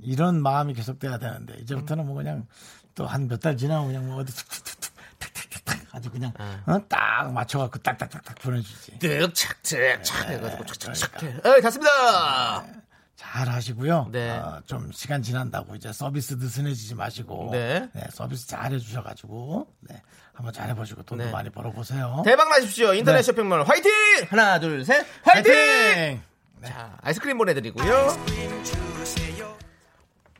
[0.00, 2.46] 이런 마음이 계속돼야 되는데 이제부터는 뭐 그냥
[2.94, 6.32] 또 한 몇 달 지나면 그냥 뭐 어디 툭툭툭툭 탁탁탁탁 아주 그냥
[6.66, 6.78] 어?
[6.88, 8.98] 딱 맞춰갖고 딱딱딱딱 보내주지.
[8.98, 11.36] 득착득착 해가지고 착착착 해.
[11.44, 12.64] 어, 닫습니다.
[13.16, 14.08] 잘 하시고요.
[14.12, 14.30] 네.
[14.30, 17.88] 어, 좀 시간 지난다고 이제 서비스 느슨해지지 마시고 네.
[18.12, 20.02] 서비스 잘 해주셔가지고 네,
[20.34, 21.30] 한번 잘 해보시고 돈도 네.
[21.30, 22.22] 많이 벌어보세요.
[22.24, 22.92] 대박 나십시오.
[22.94, 23.22] 인터넷 네.
[23.22, 23.90] 쇼핑몰 화이팅!
[24.30, 25.06] 하나, 둘, 셋.
[25.22, 25.52] 화이팅!
[25.54, 26.22] 화이팅!
[26.64, 28.16] 자, 아이스크림 보내드리고요.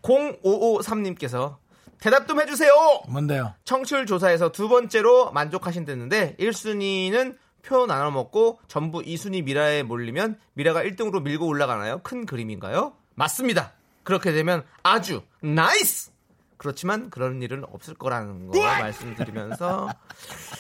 [0.03, 1.57] 0553님께서
[2.05, 2.71] 대답 좀 해주세요!
[3.09, 3.55] 뭔데요?
[3.65, 11.23] 청취율 조사에서 두 번째로 만족하신다는데 1순위는 표 나눠 먹고 전부 2순위 미라에 몰리면 미라가 1등으로
[11.23, 12.01] 밀고 올라가나요?
[12.03, 12.93] 큰 그림인가요?
[13.15, 13.73] 맞습니다.
[14.03, 16.13] 그렇게 되면 아주 nice!
[16.59, 19.89] 그렇지만 그런 일은 없을 거라는 거 말씀드리면서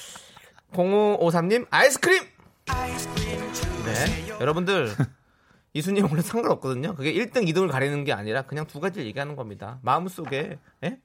[0.72, 2.22] 0553님 아이스크림.
[3.84, 4.94] 네, 여러분들
[5.74, 6.94] 이 순위는 원래 상관없거든요.
[6.94, 9.78] 그게 1등, 2등을 가리는 게 아니라 그냥 두 가지를 얘기하는 겁니다.
[9.82, 10.98] 마음속에 예?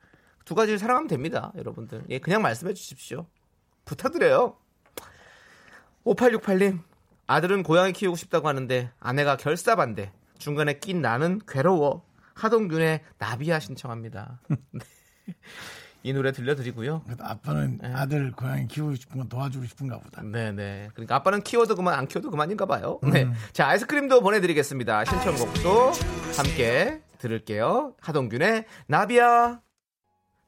[0.46, 2.04] 두 가지를 사랑하면 됩니다, 여러분들.
[2.10, 3.28] 예, 그냥 말씀해 주십시오.
[3.86, 4.58] 부탁드려요.
[6.06, 6.80] 5868님
[7.28, 10.12] 아들은 고양이 키우고 싶다고 하는데 아내가 결사반대.
[10.40, 12.04] 중간에 낀 나는 괴로워.
[12.34, 14.40] 하동균의 나비야 신청합니다.
[14.48, 14.58] 네.
[16.02, 17.04] 이 노래 들려드리고요.
[17.20, 20.24] 아빠는 아들 고양이 키우고 싶은 건 도와주고 싶은가 보다.
[20.24, 20.92] 네네.
[20.94, 23.00] 그러니까 아빠는 키워도 그만, 안 키워도 그만인가 봐요.
[23.04, 23.30] 네.
[23.52, 25.04] 자, 아이스크림도 보내드리겠습니다.
[25.06, 25.92] 신청곡도
[26.38, 27.96] 함께 들을게요.
[28.00, 29.60] 하동균의 나비야.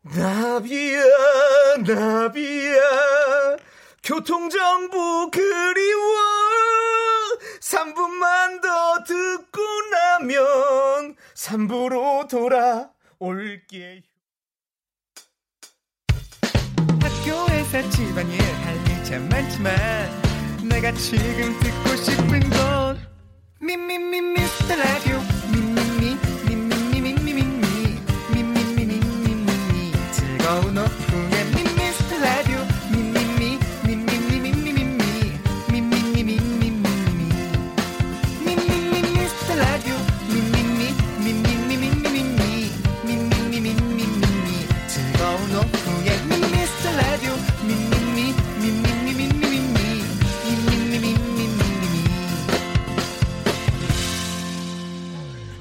[0.04, 1.04] 나비야,
[1.86, 3.58] 나비야.
[4.04, 6.18] 교통정보 그리워.
[7.62, 9.62] 3분만 더 듣고
[9.92, 14.02] 나면 3부로 돌아올게요.
[17.02, 19.74] 학교에서 집안일 할일참 많지만
[20.68, 23.12] 내가 지금 듣고 싶은 건
[23.62, 25.20] 미 미 미 미스터 라디오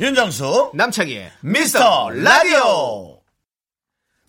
[0.00, 3.19] 윤정수 남창희의 미스터 라디오.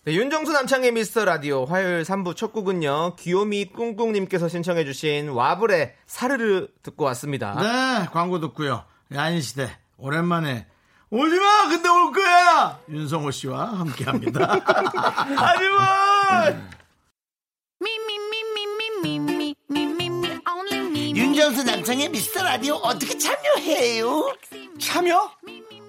[0.04, 3.14] 네, 윤정수 남창의 미스터 라디오 화요일 3부 첫 곡은요.
[3.20, 7.54] 귀요미 꿍꿍님께서 신청해 주신 와블의 사르르 듣고 왔습니다.
[7.54, 8.84] 네, 광고 듣고요.
[9.14, 10.66] 야인시대 오랜만에
[11.10, 14.58] 오지마 근데 올 거야 윤성호 씨와 함께합니다.
[15.36, 16.70] 하지만
[21.14, 24.34] 윤정수 남창의 미스터 라디오 어떻게 참여해요?
[24.80, 25.30] 참여?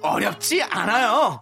[0.02, 1.42] 어렵지 않아요.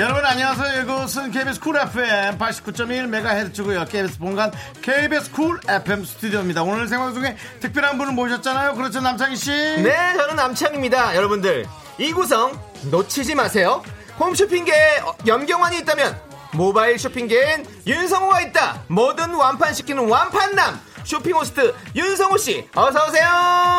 [0.00, 0.80] 여러분 안녕하세요.
[0.80, 3.86] 이곳은 KBS 쿨 FM 89.1MHz고요.
[3.86, 6.62] KBS 본관 KBS 쿨 FM 스튜디오입니다.
[6.62, 8.76] 오늘 생방송에 특별한 분을 모셨잖아요.
[8.76, 9.50] 그렇죠 남창희 씨?
[9.50, 11.14] 네, 저는 남창희입니다.
[11.16, 11.66] 여러분들,
[11.98, 12.58] 이 구성
[12.90, 13.82] 놓치지 마세요.
[14.18, 16.18] 홈쇼핑계에 어, 염경환이 있다면
[16.54, 18.80] 모바일 쇼핑계엔 윤성호가 있다.
[18.88, 20.80] 뭐든 완판시키는 완판남.
[21.10, 23.26] 쇼핑 호스트 윤성호 씨, 어서 오세요.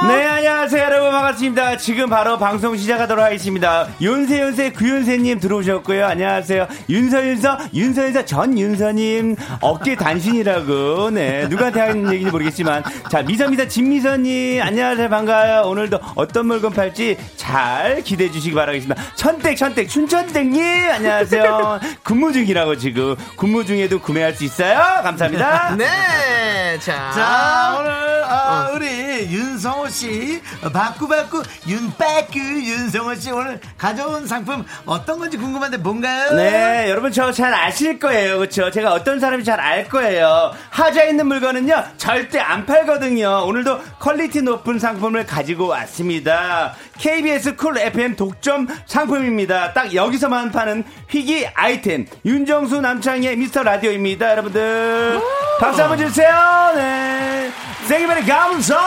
[0.05, 1.11] 네, 안녕하세요, 여러분.
[1.11, 1.77] 반갑습니다.
[1.77, 3.87] 지금 바로 방송 시작하도록 하겠습니다.
[4.01, 6.07] 윤세, 윤세, 구윤세님 들어오셨고요.
[6.07, 6.67] 안녕하세요.
[6.89, 9.37] 윤서, 윤서, 윤서, 윤서, 전 윤서님.
[9.61, 11.11] 어깨 단신이라고.
[11.11, 12.83] 네, 누구한테 하는 얘기인지 모르겠지만.
[13.09, 14.61] 자, 미서, 미서, 진미서님.
[14.61, 15.07] 안녕하세요.
[15.07, 15.69] 반가워요.
[15.69, 19.01] 오늘도 어떤 물건 팔지 잘 기대해 주시기 바라겠습니다.
[19.15, 20.61] 천댁, 천댁, 춘천댁님.
[20.91, 21.79] 안녕하세요.
[22.03, 23.15] 근무 중이라고 지금.
[23.37, 24.77] 근무 중에도 구매할 수 있어요.
[25.01, 25.77] 감사합니다.
[25.77, 27.20] 네, 자.
[27.21, 28.87] 자 오늘 아, 우리
[29.31, 30.41] 윤성호 씨
[30.73, 36.33] 바꾸바꾸 윤빠꾸 윤성호 씨 오늘 가져온 상품 어떤 건지 궁금한데 뭔가요?
[36.33, 38.39] 네, 여러분 저 잘 아실 거예요.
[38.39, 38.71] 그렇죠?
[38.71, 40.51] 제가 어떤 사람인지 잘알 거예요.
[40.71, 41.83] 하자 있는 물건은요.
[41.97, 43.43] 절대 안 팔거든요.
[43.45, 46.73] 오늘도 quality 높은 상품을 가지고 왔습니다.
[46.97, 49.73] KBS 쿨 FM 독점 상품입니다.
[49.73, 52.05] 딱 여기서만 파는 희귀 아이템.
[52.25, 54.31] 윤정수 남창의 미스터 라디오입니다.
[54.31, 55.19] 여러분들.
[55.59, 56.71] 박수 한번 주세요.
[56.75, 57.51] 네.
[57.87, 58.77] 생이만의 감성!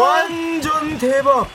[0.00, 1.48] 완전 대박.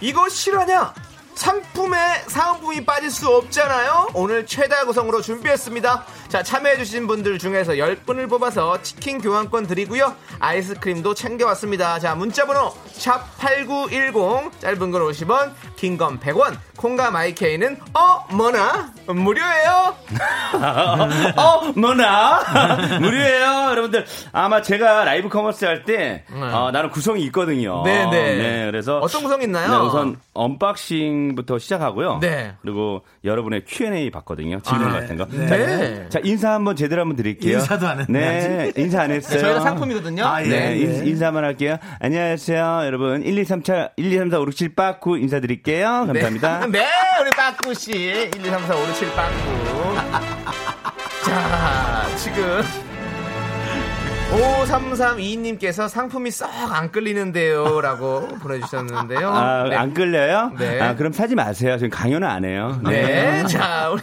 [0.00, 0.92] 이거 실화냐?
[1.34, 4.08] 상품에 사은품이 빠질 수 없잖아요.
[4.14, 6.04] 오늘 최다 구성으로 준비했습니다.
[6.28, 10.14] 자, 참여해주신 분들 중에서 10분을 뽑아서 치킨 교환권 드리고요.
[10.40, 11.98] 아이스크림도 챙겨왔습니다.
[12.00, 16.56] 자, 문자번호 샵8910 짧은 건 50원, 긴 건 100원.
[16.76, 19.94] 콩과 마이케이는 어머나 무료예요.
[21.36, 22.40] 어, 뭐나?
[23.00, 24.04] 무료예요, 여러분들.
[24.32, 27.82] 아마 제가 live commerce 할 때, 어, 나는 구성이 있거든요.
[27.84, 28.66] 네, 네.
[28.66, 28.98] 그래서.
[28.98, 29.70] 어떤 구성이 있나요?
[29.70, 32.18] 네, 우선 언박싱부터 시작하고요.
[32.20, 32.54] 네.
[32.60, 34.60] 그리고 여러분의 Q&A 받거든요.
[34.60, 35.00] 질문 아, 네.
[35.00, 35.26] 같은 거.
[35.30, 35.46] 네.
[35.46, 36.08] 자, 네.
[36.16, 37.58] 자, 인사 한번 제대로 한번 드릴게요.
[37.58, 38.72] 인사도 안 했네, 네.
[38.82, 39.38] 인사 안 했어요.
[39.38, 40.24] 저희가 상품이거든요.
[40.24, 40.48] 아, 예.
[40.48, 40.82] 네, 예.
[40.82, 41.76] 인- 인사만 할게요.
[42.00, 43.22] 안녕하세요, 여러분.
[43.22, 46.04] 1, 2, 3, 4, 1, 2, 3, 4, 5, 6, 7, 8, 9 인사드릴게요.
[46.06, 46.66] 감사합니다.
[46.72, 46.86] 네,
[47.20, 47.90] 우리 빠꾸 씨.
[47.92, 49.34] 1, 2, 3, 4, 5, 6, 7 빠꾸.
[51.26, 52.62] 자, 지금
[54.32, 57.80] 5332님께서 상품이 썩 안 끌리는데요.
[57.82, 59.28] 라고 보내주셨는데요.
[59.30, 59.76] 아, 네.
[59.76, 60.52] 안 끌려요?
[60.58, 60.80] 네.
[60.80, 61.76] 아, 그럼 사지 마세요.
[61.76, 62.80] 지금 강요는 안 해요.
[62.84, 63.44] 네.
[63.48, 64.02] 자, 우리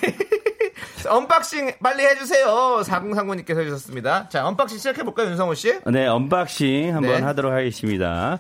[1.08, 2.82] unboxing 빨리 해주세요.
[2.86, 4.30] 4039님께서 해주셨습니다.
[4.30, 5.74] 자, unboxing 시작해볼까요, 윤성호 씨?
[5.86, 7.22] 네, unboxing 한번 네.
[7.22, 8.38] 하도록 하겠습니다.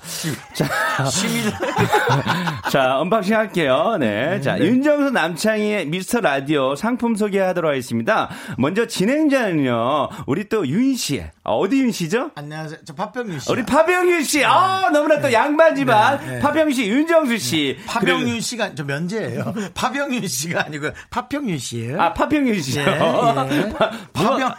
[0.54, 0.66] 자,
[2.70, 3.98] 자, unboxing 할게요.
[4.00, 4.40] 네.
[4.42, 8.30] 자, 윤정수 남창희의 미스터 라디오 상품 소개하도록 하겠습니다.
[8.58, 11.22] 먼저 진행자는요, 우리 또 윤 씨.
[11.46, 12.32] 아, 어디 윤 씨죠?
[12.36, 12.80] 안녕하세요.
[12.86, 13.52] 저 파평윤 씨.
[13.52, 14.46] 우리 파병윤 씨.
[14.46, 16.20] 아, 너무나 또 양반 집안.
[16.20, 16.40] 네, 네.
[16.40, 17.78] 파병윤 씨, 윤정수 씨.
[17.86, 19.54] 파병윤 씨가 저 면제예요.
[19.76, 22.02] 파병윤 씨가 아니고 파평윤 씨예요.
[22.02, 22.84] 아, 파병윤 씨요.
[22.84, 23.74] 예, 예.
[24.14, 24.54] 파병.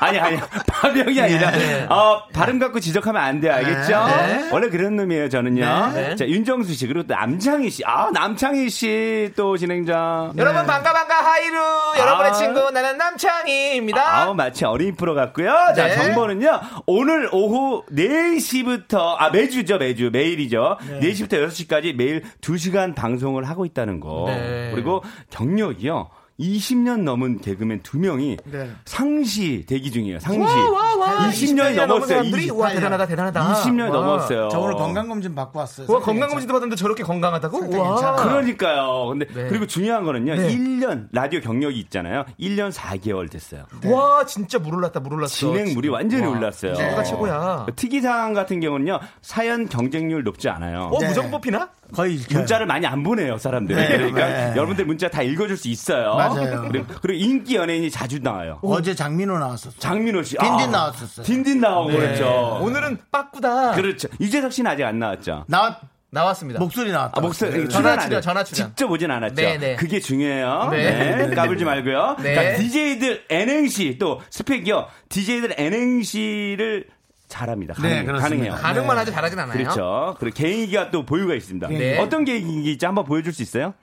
[0.00, 0.38] 아니, 아니.
[0.66, 1.86] 파병이 아니라, 네.
[1.88, 3.52] 어, 발음 갖고 지적하면 안 돼요.
[3.54, 4.06] 알겠죠?
[4.06, 4.48] 네.
[4.52, 5.92] 원래 그런 놈이에요, 저는요.
[5.94, 6.16] 네.
[6.16, 7.82] 자, 윤정수 씨, 그리고 또 남창희 씨.
[7.84, 10.32] 아, 남창희 씨 또 진행자.
[10.36, 11.56] 여러분, 반가, 반가, 하이루.
[11.98, 12.34] 여러분의 아.
[12.34, 14.16] 친구, 나는 남창희입니다.
[14.22, 15.48] 아우, 마치 어린이 프로 같고요.
[15.76, 15.94] 자, 네.
[15.96, 16.60] 정보는요.
[16.86, 20.10] 오늘 오후 4시부터, 아, 매주죠, 매주.
[20.12, 20.78] 매일이죠.
[20.88, 21.00] 네.
[21.00, 24.24] 4시부터 6시까지 매일 2시간 방송을 하고 있다는 거.
[24.28, 24.70] 네.
[24.74, 26.08] 그리고 경력이요.
[26.40, 28.70] 20년 넘은 개그맨 두 명이 네.
[28.84, 30.18] 상시 대기 중이에요.
[30.18, 30.40] 상시.
[30.40, 31.28] 와, 와, 와.
[31.28, 32.06] 20년이 넘은 넘었어요.
[32.08, 32.42] 사람들이?
[32.44, 33.52] 20, 와, 대단하다, 대단하다.
[33.54, 34.00] 20년이 와.
[34.00, 34.48] 넘었어요.
[34.50, 35.86] 저 오늘 건강검진 받고 왔어요.
[35.88, 37.78] 와, 건강검진도 받았는데 저렇게 건강하다고?
[37.78, 38.16] 와.
[38.24, 39.06] 그러니까요.
[39.10, 39.48] 근데 네.
[39.48, 40.34] 그리고 중요한 거는요.
[40.34, 40.56] 네.
[40.56, 42.24] 1년 라디오 경력이 있잖아요.
[42.40, 43.66] 1년 4개월 됐어요.
[43.84, 45.34] 와, 진짜 물 올랐다, 물 올랐어.
[45.34, 46.74] 진행물이 완전히 와, 올랐어요.
[46.74, 47.66] 최고가 최고야.
[47.76, 48.98] 특이사항 같은 경우는요.
[49.22, 50.90] 사연 경쟁률 높지 않아요.
[50.92, 51.08] 어, 네.
[51.08, 51.68] 무조건 뽑히나?
[51.92, 52.34] 거의 이렇게.
[52.34, 53.78] 문자를 많이 안 보내요, 사람들이.
[53.78, 54.52] 네, 그러니까 네.
[54.56, 56.14] 여러분들 문자 다 읽어줄 수 있어요.
[56.14, 56.66] 맞아요.
[56.68, 58.58] 그리고, 그리고 인기 연예인이 자주 나와요.
[58.62, 59.78] 어제 장민호 나왔었어.
[59.78, 60.36] 장민호 씨.
[60.36, 61.26] 딘딘 아, 나왔었어요.
[61.26, 61.96] 딘딘 나오고 네.
[61.96, 62.58] 그랬죠.
[62.62, 63.72] 오늘은 빠꾸다.
[63.72, 64.08] 그렇죠.
[64.20, 65.44] 유재석 씨는 아직 안 나왔죠.
[65.48, 66.60] 나왔 나왔습니다.
[66.60, 67.14] 목소리 나왔다.
[67.16, 67.68] 아, 목소리 네.
[67.68, 68.22] 전화 안 출연.
[68.22, 68.68] 전화 출연.
[68.68, 69.34] 직접 오진 않았죠.
[69.34, 69.74] 네, 네.
[69.74, 70.68] 그게 중요해요.
[70.70, 71.26] 네.
[71.26, 71.34] 네.
[71.34, 72.16] 까불지 말고요.
[72.22, 72.34] 네.
[72.34, 74.86] 자, DJ들 N행시 또 스펙이요.
[75.08, 76.86] DJ들 N행시를
[77.34, 77.74] 잘합니다.
[77.74, 78.04] 가능, 네.
[78.12, 78.52] 가능해요.
[78.54, 79.00] 가능만 네.
[79.00, 79.58] 하지 잘하진 않아요.
[79.58, 80.16] 그렇죠.
[80.20, 81.66] 그리고 개인기가 또 보유가 있습니다.
[81.68, 81.98] 네.
[81.98, 83.74] 어떤 개인기인지 한번 보여줄 수 있어요?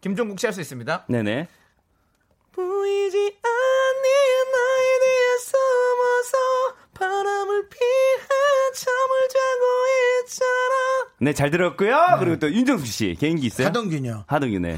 [0.00, 1.04] 김종국 씨 할 수 있습니다.
[1.08, 1.48] 네네.
[2.52, 4.04] 보이지 않는
[4.54, 6.38] 나에 대해 숨어서
[6.94, 8.28] 바람을 피해
[8.74, 9.64] 잠을 자고
[10.24, 10.63] 있잖아.
[11.24, 12.16] 네, 잘 들었고요.
[12.18, 13.68] 그리고 또 윤정수 씨 개인기 있어요?
[13.68, 14.24] 하동균이요.
[14.26, 14.76] 하동균, 네.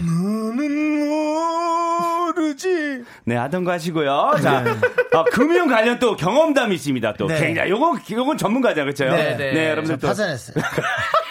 [2.36, 3.02] 모르지.
[3.24, 4.36] 네, 하던 거 하시고요.
[4.40, 4.64] 자,
[5.12, 7.14] 어, 금융 관련 또 경험담이 있습니다.
[7.14, 7.40] 또 네.
[7.40, 9.06] 굉장히 요건 요건 전문가죠, 그렇죠?
[9.06, 9.70] 네, 네.
[9.70, 10.54] 여러분들 또 파산했어요.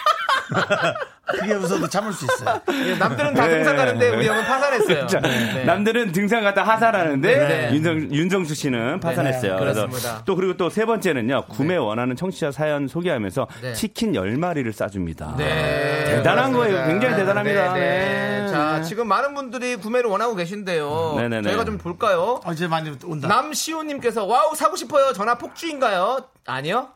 [1.25, 2.61] 크게 웃어도 참을 수 있어요.
[2.71, 5.07] 예, 남들은 다 등산 가는데 우리 형은 파산했어요.
[5.07, 5.63] 자, 네.
[5.65, 7.73] 남들은 등산 갔다 하산하는데 네.
[7.73, 9.53] 윤정, 윤정수 씨는 파산했어요.
[9.53, 10.21] 네, 그래서 그렇습니다.
[10.25, 11.45] 또 그리고 또 세 번째는요.
[11.47, 13.73] 구매 원하는 청취자 사연 소개하면서 네.
[13.73, 15.35] 치킨 10마리를 싸줍니다.
[15.37, 16.03] 네.
[16.05, 16.57] 대단한 그렇습니다.
[16.83, 16.87] 거예요.
[16.87, 17.73] 굉장히 대단합니다.
[17.73, 18.41] 네, 네.
[18.41, 18.47] 네.
[18.49, 21.15] 자, 지금 많은 분들이 구매를 원하고 계신데요.
[21.17, 21.43] 네네네.
[21.49, 22.39] 저희가 좀 볼까요?
[22.45, 23.27] 어제 많이 온다.
[23.27, 25.11] 남시호님께서 wow 사고 싶어요.
[25.13, 26.19] 전화 폭주인가요?
[26.45, 26.89] 아니요.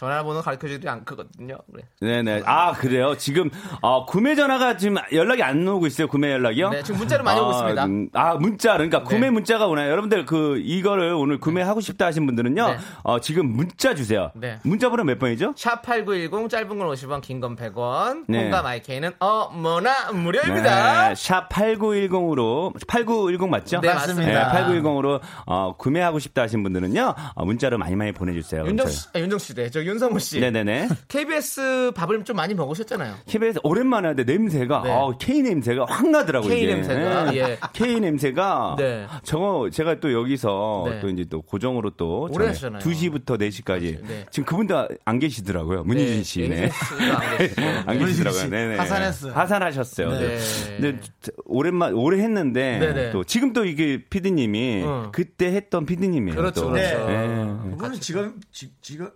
[0.00, 1.58] 전화번호 가르쳐 주지 않거든요.
[1.70, 1.82] 그래.
[2.00, 2.42] 네네.
[2.46, 3.14] 아, 그래요?
[3.18, 3.50] 지금,
[3.82, 6.08] 어, 구매 전화가 지금 연락이 안 오고 있어요.
[6.08, 6.70] 구매 연락이요?
[6.70, 7.84] 네, 지금 문자로 많이 오고 있습니다.
[7.84, 8.72] 음, 아, 문자.
[8.72, 9.04] 그러니까 네.
[9.04, 9.90] 구매 문자가 오나요?
[9.90, 12.66] 여러분들 그, 이거를 오늘 구매하고 싶다 하신 분들은요.
[12.66, 12.76] 네.
[13.02, 14.30] 어, 지금 문자 주세요.
[14.34, 14.58] 네.
[14.62, 15.52] 문자 번호 몇 번이죠?
[15.54, 18.24] 샵 8910 짧은 건 50원, 긴 건 100원.
[18.26, 18.44] 네.
[18.44, 21.08] 콩과 마이케이는 어머나 무료입니다.
[21.10, 23.80] 네, 샵 8910으로 8910 맞죠?
[23.82, 24.52] 네, 맞습니다.
[24.52, 27.14] 네, 8910으로 어, 구매하고 싶다 하신 분들은요.
[27.34, 28.64] 어, 문자로 많이 많이 보내 주세요.
[28.66, 30.40] 윤정 씨, 아, 윤정 씨, 네, 저 윤성호 씨.
[30.40, 30.88] 네, 네, 네.
[31.08, 33.14] KBS 밥을 좀 많이 먹으셨잖아요.
[33.26, 34.90] KBS 오랜만에 하는데 냄새가 네.
[34.90, 36.48] 어, K 냄새가 확 나더라고요.
[36.50, 36.74] K 이게.
[36.74, 37.36] 냄새가, 네.
[37.38, 37.58] 예.
[37.72, 39.06] K 냄새가 네.
[39.22, 41.00] 저거 제가 또 여기서 네.
[41.00, 42.80] 또 이제 또 고정으로 또 오래 하시잖아요.
[42.80, 44.26] 2시부터 4시까지 네.
[44.30, 45.84] 지금 그분도 안 계시더라고요.
[45.84, 46.48] 문희준 씨.
[46.48, 46.70] 네.
[46.70, 48.40] 씨가 안 계시더라고요.
[48.42, 48.48] 씨.
[48.50, 48.76] 네네.
[48.76, 49.32] 하산했어요.
[49.32, 50.10] 하산하셨어요.
[50.10, 50.18] 네.
[50.18, 50.38] 네.
[50.80, 50.98] 근데
[51.44, 53.10] 오랜만 오래 했는데 네네.
[53.12, 55.08] 또 지금 또 이게 피디님이 응.
[55.12, 56.36] 그때 했던 피디님이에요.
[56.36, 56.70] 그렇죠, 또.
[56.70, 57.06] 그렇죠.
[57.06, 57.70] 네.
[57.70, 59.12] 그분은 직원, 직, 직원,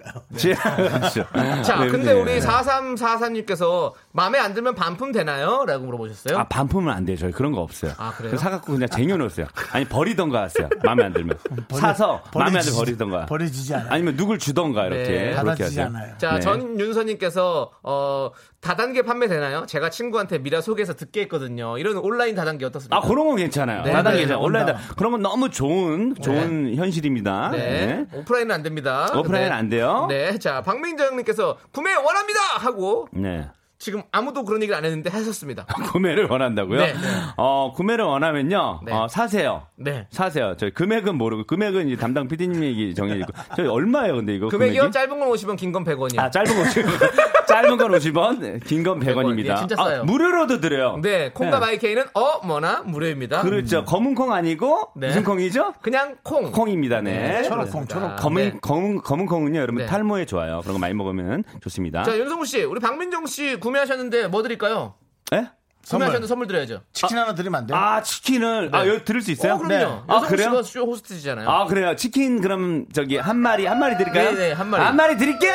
[0.00, 0.24] 직원이니까요.
[0.36, 1.26] 지- 그렇죠.
[1.62, 2.20] 자, 네, 근데 네.
[2.20, 5.64] 우리 4344님께서 마음에 안 들면 반품 되나요?
[5.66, 6.38] 라고 물어보셨어요.
[6.38, 7.16] 아, 반품은 안 돼요.
[7.16, 7.92] 저희 그런 거 없어요.
[7.98, 8.36] 아, 그래요?
[8.36, 9.46] 사갖고 그냥 쟁여놓았어요.
[9.72, 10.68] 아니, 버리던가 했어요.
[10.84, 11.38] 마음에 안 들면.
[11.72, 13.26] 사서 마음에 안 들면 버리던가.
[13.26, 13.88] 버려지지 않아요.
[13.90, 15.02] 아니면 누굴 주던가, 이렇게.
[15.34, 15.36] 네.
[15.40, 15.86] 그렇게 하세요.
[15.86, 16.14] 않아요.
[16.18, 16.40] 자, 네.
[16.40, 18.30] 전윤서님께서 어
[18.60, 19.64] 다단계 판매 되나요?
[19.66, 21.78] 제가 친구한테 미라 소개해서 듣게 했거든요.
[21.78, 22.96] 이런 온라인 다단계 어떻습니까?
[22.96, 23.82] 아, 그런 건 괜찮아요.
[23.82, 24.34] 네, 다단계 네.
[24.34, 27.50] 온라인 다, 그런 건 너무 좋은, 좋은 현실입니다.
[27.52, 27.58] 네.
[27.58, 28.06] 네.
[28.18, 29.06] 오프라인은 안 됩니다.
[29.16, 30.06] 오프라인은 안 돼요.
[30.10, 30.38] 네.
[30.38, 32.40] 자, 박민정 님께서 구매 원합니다!
[32.58, 33.48] 하고 네.
[33.80, 35.64] 지금 아무도 그런 얘기를 안 했는데 하셨습니다.
[35.90, 36.78] 구매를 원한다고요?
[36.80, 36.98] 네, 네.
[37.38, 38.80] 어, 구매를 원하면요.
[38.84, 38.92] 네.
[38.92, 39.66] 어, 사세요.
[39.76, 40.06] 네.
[40.10, 40.54] 사세요.
[40.58, 44.82] 저희 금액은 모르고 금액은 이제 담당 PD님 얘기 정해지고 저희 얼마예요, 근데 이거 금액이요?
[44.82, 44.92] 금액이?
[44.92, 46.18] 짧은 건 50원, 긴 건 100원이요.
[46.18, 47.30] 아, 짧은 거 50원.
[47.50, 49.52] 짧은 건 50원, 긴 건 100원입니다.
[49.52, 50.04] 예, 진짜 싸요.
[50.04, 50.98] 무료로도 드려요.
[51.02, 51.66] 네, 콩과 네.
[51.66, 53.40] 마이케이는 어, 뭐나 무료입니다.
[53.42, 53.84] 그렇죠.
[53.86, 55.06] 검은 콩 아니고 네.
[55.08, 55.72] 무슨 콩이죠?
[55.80, 56.52] 그냥 콩.
[56.52, 57.00] 콩입니다.
[57.00, 57.42] 네.
[57.44, 58.16] 초록콩, 초록콩.
[58.16, 58.58] 검은 네.
[58.60, 59.86] 검은 검은 콩은요, 여러분 네.
[59.86, 60.60] 탈모에 좋아요.
[60.60, 62.02] 그런 거 많이 먹으면 좋습니다.
[62.04, 64.94] 자, 윤성우 씨, 우리 박민정 씨 구매하셨는데 뭐 드릴까요?
[65.32, 65.48] 예?
[65.88, 66.82] 구매하셨는데 선물 드려야죠.
[66.92, 67.76] 치킨 하나 드리면 안 돼요?
[67.78, 68.90] 아 치킨을 아 네.
[68.90, 69.54] 여기 들을 수 있어요?
[69.54, 69.74] 어, 그럼요.
[69.74, 70.02] 네.
[70.08, 70.50] 아 그래요?
[70.50, 71.48] 씨가 쇼 호스트시잖아요.
[71.48, 71.96] 아 그래요.
[71.96, 74.32] 치킨 그럼 저기 한 마리 한 마리 드릴까요?
[74.32, 75.16] 네, 네, 한 마리.
[75.16, 75.52] 드릴게요.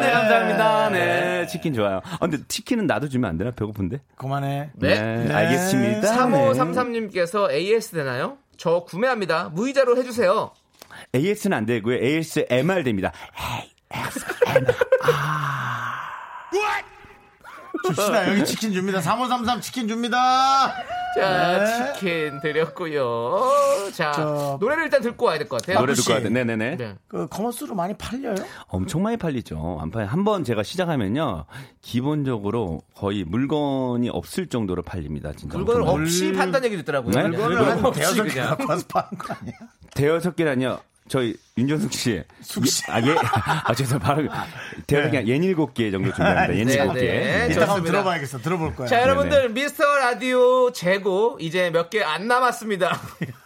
[0.00, 0.90] 네, 감사합니다.
[0.90, 2.00] 네, 치킨 좋아요.
[2.04, 3.50] 아, 근데 치킨은 나도 주면 안 되나?
[3.50, 4.00] 배고픈데.
[4.16, 4.70] 그만해.
[4.74, 5.00] 네.
[5.00, 6.14] 네, 알겠습니다.
[6.14, 8.38] 3533님께서 AS 되나요?
[8.56, 9.50] 저 구매합니다.
[9.50, 10.52] 무이자로 해주세요.
[11.12, 11.20] 네.
[11.20, 11.96] AS는 안 되고요.
[11.96, 13.12] ASMR 됩니다.
[17.86, 18.30] 줍시다.
[18.30, 19.00] 여기 치킨 줍니다.
[19.00, 20.74] 3533 치킨 줍니다.
[21.16, 21.92] 자, 네.
[21.94, 23.40] 치킨 드렸고요.
[23.94, 25.78] 자, 저- 노래를 일단 듣고 와야 될 것 같아요.
[25.80, 26.28] 노래 듣고 와야 돼.
[26.28, 26.76] 네네네.
[26.76, 26.94] 네.
[27.08, 28.36] 그 커머스로 많이 팔려요?
[28.68, 29.78] 엄청 많이 팔리죠.
[29.80, 30.06] 안 팔.
[30.06, 31.46] 한번 제가 시작하면요.
[31.80, 35.32] 기본적으로 거의 물건이 없을 정도로 팔립니다.
[35.36, 35.58] 진짜.
[35.58, 37.12] 물건을 없이 판다는 얘기도 있더라고요.
[37.14, 37.28] 네?
[37.28, 38.40] 물건을 물건 한 대여섯 개.
[38.40, 39.52] 갖고 와서 파는 거 아니야?
[39.94, 40.78] 대여섯 개라뇨.
[41.10, 42.22] 저희 윤정숙 씨.
[42.40, 42.84] 숙 씨.
[42.88, 43.16] 예, 아, 예.
[43.64, 44.28] 아, 죄송 바로
[44.86, 44.96] 개,
[45.26, 46.56] 옌 일곱 개 정도 준비합니다.
[46.56, 47.00] 옌 네, 일곱 네.
[47.00, 47.06] 개.
[47.08, 47.82] 네, 이따 한번.
[47.82, 48.38] 들어봐야겠어.
[48.38, 48.86] 들어볼 거야.
[48.86, 52.96] 자, 여러분들 미스터 라디오 재고 이제 몇 개 안 남았습니다.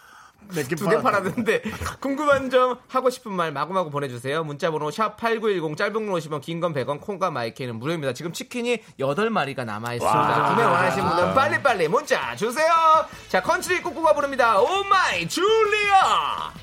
[0.53, 1.63] 몇개 두개 팔았는데
[1.99, 4.43] 궁금한 점 하고 싶은 말 마구마구 보내주세요.
[4.43, 8.13] 문자번호 샵 #8910 짧은 건 50원, 긴 건 100원, 콩과 마이크는 무료입니다.
[8.13, 10.49] 지금 치킨이 8 마리가 남아 있습니다.
[10.49, 12.67] 구매 원하시는 분들 빨리 빨리 문자 주세요.
[13.27, 14.59] 자, 컨트리 꾹꾹아 부릅니다.
[14.61, 16.53] 오 마이 줄리아.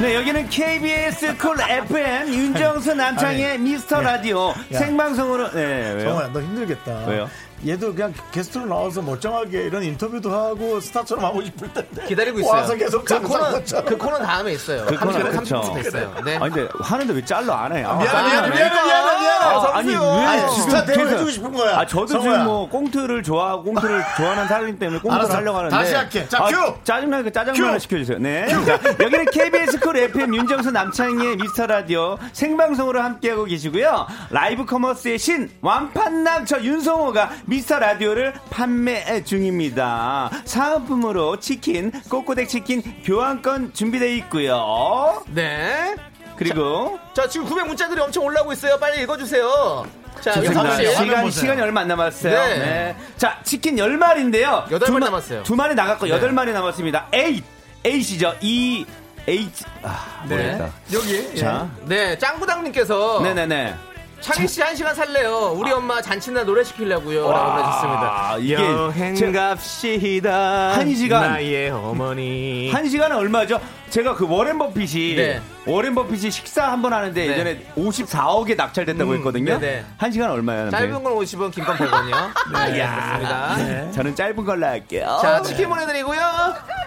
[0.00, 6.08] 네, 여기는 KBS 쿨 FM 윤정수 남창희의 미스터 라디오 생방송으로 네, 왜요?
[6.08, 7.04] 정호야, 너 힘들겠다.
[7.06, 7.30] 왜요?
[7.66, 12.04] 얘도 그냥 게스트로 나와서 멀쩡하게 이런 인터뷰도 하고 스타처럼 하고 싶을 텐데.
[12.06, 12.52] 기다리고 있어요.
[12.52, 14.84] 와서 계속 그 코너 그 코너 다음에 있어요.
[14.86, 15.60] 그 코너 30분 그쵸.
[15.62, 16.14] 30분 됐어요.
[16.24, 16.36] 네.
[16.36, 17.82] 아니 근데 하는데 왜 잘라 안 해?
[17.82, 18.54] 아, 미안해, 아, 미안해, 네.
[18.56, 19.44] 미안해, 미안해, 미안해.
[19.44, 19.96] 아, 아니 왜
[20.26, 21.78] 아니, 지금 스타 대우 계속- 해주고 싶은 거야.
[21.78, 22.32] 아 저도 성호야.
[22.32, 25.34] 지금 뭐 꽁트를 좋아하고 꽁트를 좋아하는 사람이기 때문에 꽁트를.
[25.34, 26.28] 하려고 하는데 다시 할게.
[26.28, 26.74] 자, 아, 큐!
[26.84, 27.78] 짜증나니까 짜장면을 큐!
[27.80, 28.18] 시켜주세요.
[28.18, 28.46] 네.
[28.48, 34.06] 자, 여기는 KBS 쿨 FM 윤정수 남창희의 미스터 라디오 생방송으로 함께하고 계시고요.
[34.30, 40.30] live commerce의 신 완판남 저 윤성호가 미스터 라디오를 판매 중입니다.
[40.44, 45.22] 사은품으로 치킨 꼬꼬댁 치킨 교환권 준비되어 있고요.
[45.28, 45.94] 네.
[46.36, 48.78] 그리고 자, 지금 구매 문자들이 엄청 올라오고 있어요.
[48.78, 49.86] 빨리 읽어주세요.
[50.20, 51.30] 자, 시간.
[51.30, 52.32] 시간이 얼마 안 남았어요.
[52.32, 52.58] 네.
[52.58, 52.96] 네.
[53.16, 54.70] 자, 치킨 10마리인데요.
[54.70, 55.42] 여덟 마리 남았어요.
[55.42, 56.12] 두 마리 나갔고 네.
[56.12, 57.08] 여덟 마리 남았습니다.
[57.12, 57.42] 에이,
[57.84, 58.34] 에이시죠.
[58.40, 58.86] 이,
[59.28, 60.70] H, 아, 모르겠다.
[60.92, 61.36] 여기.
[61.36, 61.68] 자.
[61.86, 63.20] 네, 짱구당님께서.
[63.22, 63.74] 네네네.
[64.24, 65.52] 창희 씨 한 시간 살래요.
[65.54, 67.30] 우리 엄마 잔치날 노래 시키려고요.
[67.30, 68.30] 라고 보내주셨습니다.
[68.32, 70.72] 아, 이게 여행 제- 갑시다.
[70.72, 71.30] 한 시간.
[71.32, 72.70] 나의 어머니.
[72.72, 73.60] 한 시간은 얼마죠?
[73.94, 75.40] 제가 그 워렌 버핏이 네.
[75.66, 77.32] 워렌 버핏이 식사 한 번 하는데 네.
[77.32, 79.56] 예전에 54억에 낙찰됐다고 음, 했거든요.
[79.60, 79.84] 네네.
[79.98, 80.70] 한 시간 얼마예요?
[80.70, 82.10] 짧은 건 50원, 긴 건 100원이요.
[82.72, 83.92] 네, 그렇습니다.
[83.92, 85.16] 저는 짧은 걸로 할게요.
[85.22, 86.18] 자, 치킨 보내드리고요.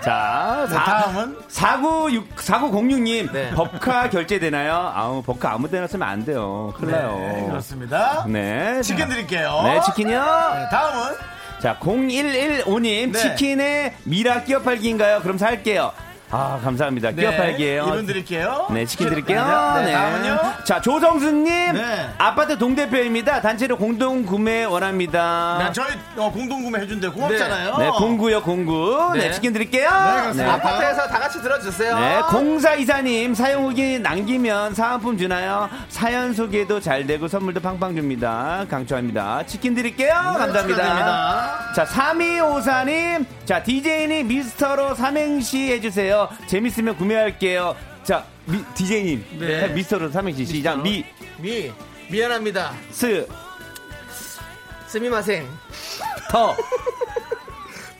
[0.03, 3.51] 자, 자, 사- 다음은 4906, 4906님, 네.
[3.51, 4.91] 법카 결제되나요?
[4.93, 6.73] 아우, 법카 아무 데나 쓰면 안 돼요.
[6.77, 7.17] 큰일 나요.
[7.17, 8.25] 네, 그렇습니다.
[8.27, 8.81] 네.
[8.81, 9.61] 치킨 자, 드릴게요.
[9.63, 10.19] 네, 치킨이요.
[10.19, 11.15] 네, 다음은
[11.61, 13.17] 자, 0115님, 네.
[13.19, 15.21] 치킨에 미라 끼어 팔기인가요?
[15.21, 15.93] 그럼 살게요.
[16.29, 17.11] 아, 감사합니다.
[17.11, 18.67] 끼어 네, 팔기예요 이분 드릴게요.
[18.71, 19.39] 네, 치킨 드릴게요.
[19.39, 20.39] 네, 다음은요.
[20.65, 22.09] 자, 조성수님, 네.
[22.17, 23.41] 아파트 동대표입니다.
[23.41, 25.57] 단체로 공동 구매 원합니다.
[25.59, 27.77] 네, 저희 어, 공동 구매 해준대 고맙잖아요.
[27.77, 29.11] 네, 공구요, 공구.
[29.13, 29.31] 네, 네.
[29.31, 29.87] 치킨 드릴게요.
[29.89, 30.53] 그렇습니다.
[30.55, 31.97] 아파트에서 다 같이 들어주세요.
[31.97, 35.69] 네, 공사 이사님 사용 후기 남기면 사은품 주나요?
[35.87, 38.65] 사연 소개도 잘 되고 선물도 팡팡 줍니다.
[38.69, 39.45] 강추합니다.
[39.45, 40.11] 치킨 드릴게요.
[40.13, 40.61] 감사합니다.
[40.67, 41.73] 축하드립니다.
[41.73, 43.25] 자, 3254님.
[43.45, 46.16] 자, DJ님 미스터로 삼행시 해주세요.
[46.47, 47.75] 재밌으면 구매할게요.
[48.03, 49.25] 자, 미, DJ님.
[49.39, 49.67] 네.
[49.69, 50.81] 미스터로 삼행시 시작.
[50.81, 51.03] 미,
[51.37, 51.71] 미,
[52.09, 52.73] 미안합니다.
[52.91, 53.27] 스,
[54.87, 55.47] 스미마생.
[56.31, 56.55] 터,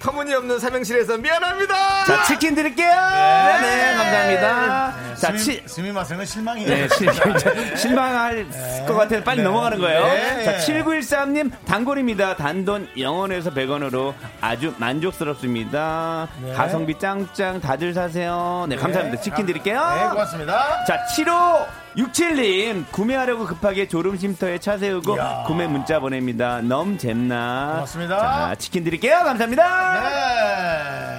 [0.08, 2.06] 터무니없는 삼행실에서 미안합니다.
[2.06, 2.88] 자, 치킨 드릴게요.
[2.88, 5.16] 네, 감사합니다.
[5.16, 6.70] 자, 치, 스미마생은 실망이에요.
[6.70, 7.10] 네, 실,
[7.76, 8.48] 실망할
[8.88, 10.04] 것 같아서 빨리 넘어가는 거예요.
[10.06, 10.44] 네.
[10.46, 12.38] 자, 7913님, 단골입니다.
[12.38, 16.30] 단돈 0원에서 100원으로 아주 만족스럽습니다.
[16.42, 16.54] 네.
[16.54, 18.66] 가성비 짱짱 다들 사세요.
[18.70, 19.22] 네, 감사합니다.
[19.22, 19.78] 치킨 드릴게요.
[19.78, 20.86] 네, 고맙습니다.
[20.86, 25.44] 자, 75 67님 구매하려고 급하게 졸음 쉼터에 차 세우고 이야.
[25.48, 26.62] 구매 문자 보냅니다.
[26.62, 27.72] 넘 잼나.
[27.74, 28.20] 고맙습니다.
[28.20, 29.24] 자, 치킨 드릴게요.
[29.24, 29.94] 감사합니다.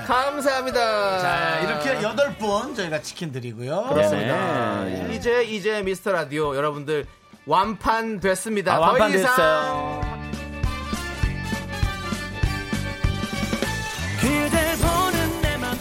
[0.00, 0.06] 네.
[0.06, 1.18] 감사합니다.
[1.18, 3.86] 자, 이렇게 여덟 분 저희가 치킨 드리고요.
[3.88, 4.84] 그렇습니다.
[4.84, 5.14] 네.
[5.16, 7.06] 이제 이제 미스터 라디오 여러분들
[7.46, 8.74] 완판 됐습니다.
[8.74, 10.18] 아, 더 이상 완판됐어요.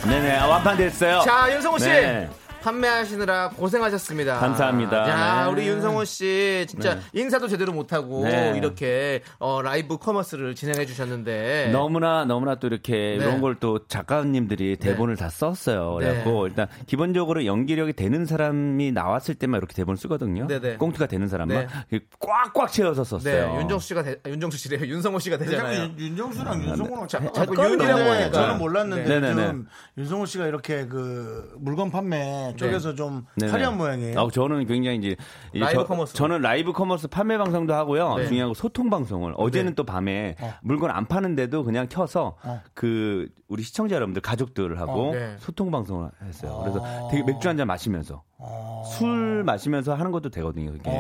[0.07, 1.19] 네네, 아, 완판 됐어요.
[1.21, 1.85] 자, 윤성호 씨.
[1.85, 2.29] 네.
[2.71, 4.39] 판매하시느라 고생하셨습니다.
[4.39, 5.09] 감사합니다.
[5.09, 5.51] 야, 네.
[5.51, 7.01] 우리 윤성호 씨 진짜 네.
[7.13, 8.53] 인사도 제대로 못하고 네.
[8.57, 13.15] 이렇게 어, live commerce를 진행해 주셨는데 너무나 너무나 또 이렇게 네.
[13.15, 15.95] 이런 걸 또 작가님들이 대본을 다 썼어요.
[15.95, 16.49] 그래갖고 네.
[16.49, 20.45] 일단 기본적으로 연기력이 되는 사람이 나왔을 때만 이렇게 대본을 쓰거든요.
[20.45, 20.75] 네, 네.
[20.77, 21.99] 꽁트가 되는 사람만 네.
[22.19, 23.53] 꽉꽉 채워서 썼어요.
[23.53, 24.81] 네, 윤정수 씨가 되, 아, 윤정수 씨래요.
[24.85, 25.83] 윤성호 씨가 되잖아요.
[25.85, 28.31] 윤- 윤정수랑 윤성호랑 자꾸 윤이라고 하니까.
[28.31, 29.19] 저는 몰랐는데 네.
[29.33, 29.53] 네네네.
[29.97, 33.51] 윤성호 씨가 이렇게 그 물건 판매 쪽에서 좀 네네.
[33.51, 34.19] 화려한 모양이에요.
[34.19, 35.15] 아, 저는 굉장히 이제
[35.53, 36.13] 이제 라이브 저, 커머스.
[36.15, 38.15] 저는 라이브 커머스 판매 방송도 하고요.
[38.15, 38.27] 네.
[38.27, 42.35] 중요한 거 소통 방송을 어제는 또 밤에 물건 안 파는데도 그냥 켜서
[42.73, 45.35] 그 우리 시청자 여러분들 가족들하고 어, 네.
[45.39, 46.59] 소통 방송을 했어요.
[46.63, 48.21] 그래서 되게 맥주 한 잔 마시면서
[48.97, 50.71] 술 마시면서 하는 것도 되거든요.
[50.71, 50.91] 그게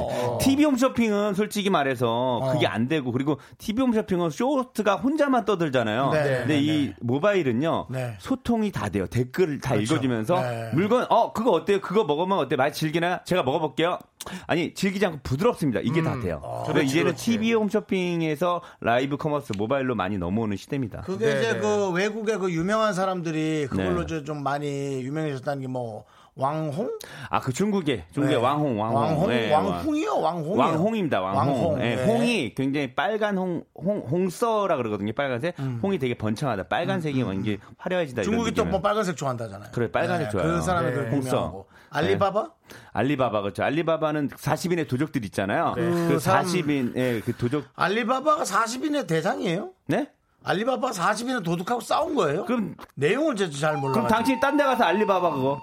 [0.41, 6.09] TV 홈쇼핑은 솔직히 말해서 그게 안 되고 그리고 TV 홈쇼핑은 쇼호스트가 혼자만 떠들잖아요.
[6.11, 8.15] 네, 근데 네, 이 모바일은요 네.
[8.19, 9.05] 소통이 다 돼요.
[9.07, 9.93] 댓글 다 그렇죠.
[9.95, 10.71] 읽어주면서 네.
[10.73, 11.79] 물건 어 그거 어때요?
[11.81, 12.55] 그거 먹으면 어때?
[12.55, 13.23] 많이 질기나?
[13.23, 13.99] 제가 먹어볼게요.
[14.45, 15.79] 아니 질기지 않고 부드럽습니다.
[15.81, 16.41] 이게 다 돼요.
[16.41, 17.25] 그래서 그렇지, 이제는 그렇지.
[17.31, 21.01] TV 홈쇼핑에서 라이브 커머스 모바일로 많이 넘어오는 시대입니다.
[21.01, 21.59] 그게 네, 이제 네.
[21.59, 24.23] 그 외국의 그 유명한 사람들이 그걸로 네.
[24.23, 26.05] 좀 많이 유명해졌다는 게뭐
[26.37, 26.89] 왕홍?
[27.29, 28.43] 아 그 중국의 중국의 네.
[28.43, 29.29] 왕홍 왕홍 왕홍?
[29.29, 30.19] 네, 왕홍이요?
[30.19, 30.55] 왕홍이요?
[30.57, 31.21] 왕홍입니다.
[31.21, 31.37] 왕홍.
[31.39, 32.05] 왕홍, 네, 네.
[32.05, 35.13] 홍이 굉장히 빨간 홍, 홍 홍서라 그러거든요.
[35.13, 35.55] 빨간색.
[35.59, 35.79] 음.
[35.81, 36.63] 홍이 되게 번창하다.
[36.63, 38.21] 빨간색이 완전 화려해지다.
[38.21, 38.65] 이런 중국이 또.
[38.65, 39.69] 뭐 빨간색 좋아한다잖아요.
[39.71, 40.47] 그래, 빨간색 좋아요.
[40.47, 40.93] 그 사람이 네.
[40.93, 41.27] 그 홍서.
[41.37, 41.67] 유명하고.
[41.89, 42.51] 알리바바?
[42.91, 43.63] 알리바바 그렇죠.
[43.63, 45.71] 알리바바는 40인의 도적들 있잖아요.
[45.75, 49.69] 그그 사람- 40인의 그 도적 알리바바가 40인의 대장이에요?
[49.87, 50.09] 네?
[50.47, 52.45] 알리바바 40인의 도둑하고 싸운 거예요?
[52.45, 53.93] 그럼 내용을 제가 잘 몰라.
[53.93, 55.61] 그럼 당신이 딴 데 가서 알리바바 그거.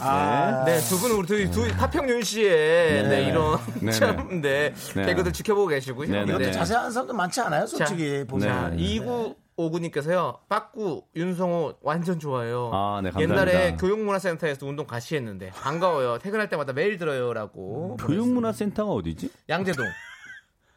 [0.00, 5.06] 아, 네, 두 분은 우리 두, 두 파평윤 씨의 네, 이런 네, 참, 네, 네.
[5.06, 6.08] 개그들 지켜보고 계시고요.
[6.10, 6.52] 네, 네, 이것도 네.
[6.52, 8.76] 자세한 사람도 많지 않아요, 솔직히 자, 보면.
[8.76, 8.98] 네.
[9.56, 12.70] 2959님께서요, 빠꾸, 윤성호 완전 좋아요.
[12.72, 13.52] 아, 네, 감사합니다.
[13.52, 16.18] 옛날에 교육문화센터에서 운동 같이 했는데, 반가워요.
[16.18, 17.32] 퇴근할 때마다 매일 들어요.
[17.34, 17.96] 라고.
[18.00, 19.30] 교육문화센터가 어디지?
[19.48, 19.84] 양재동.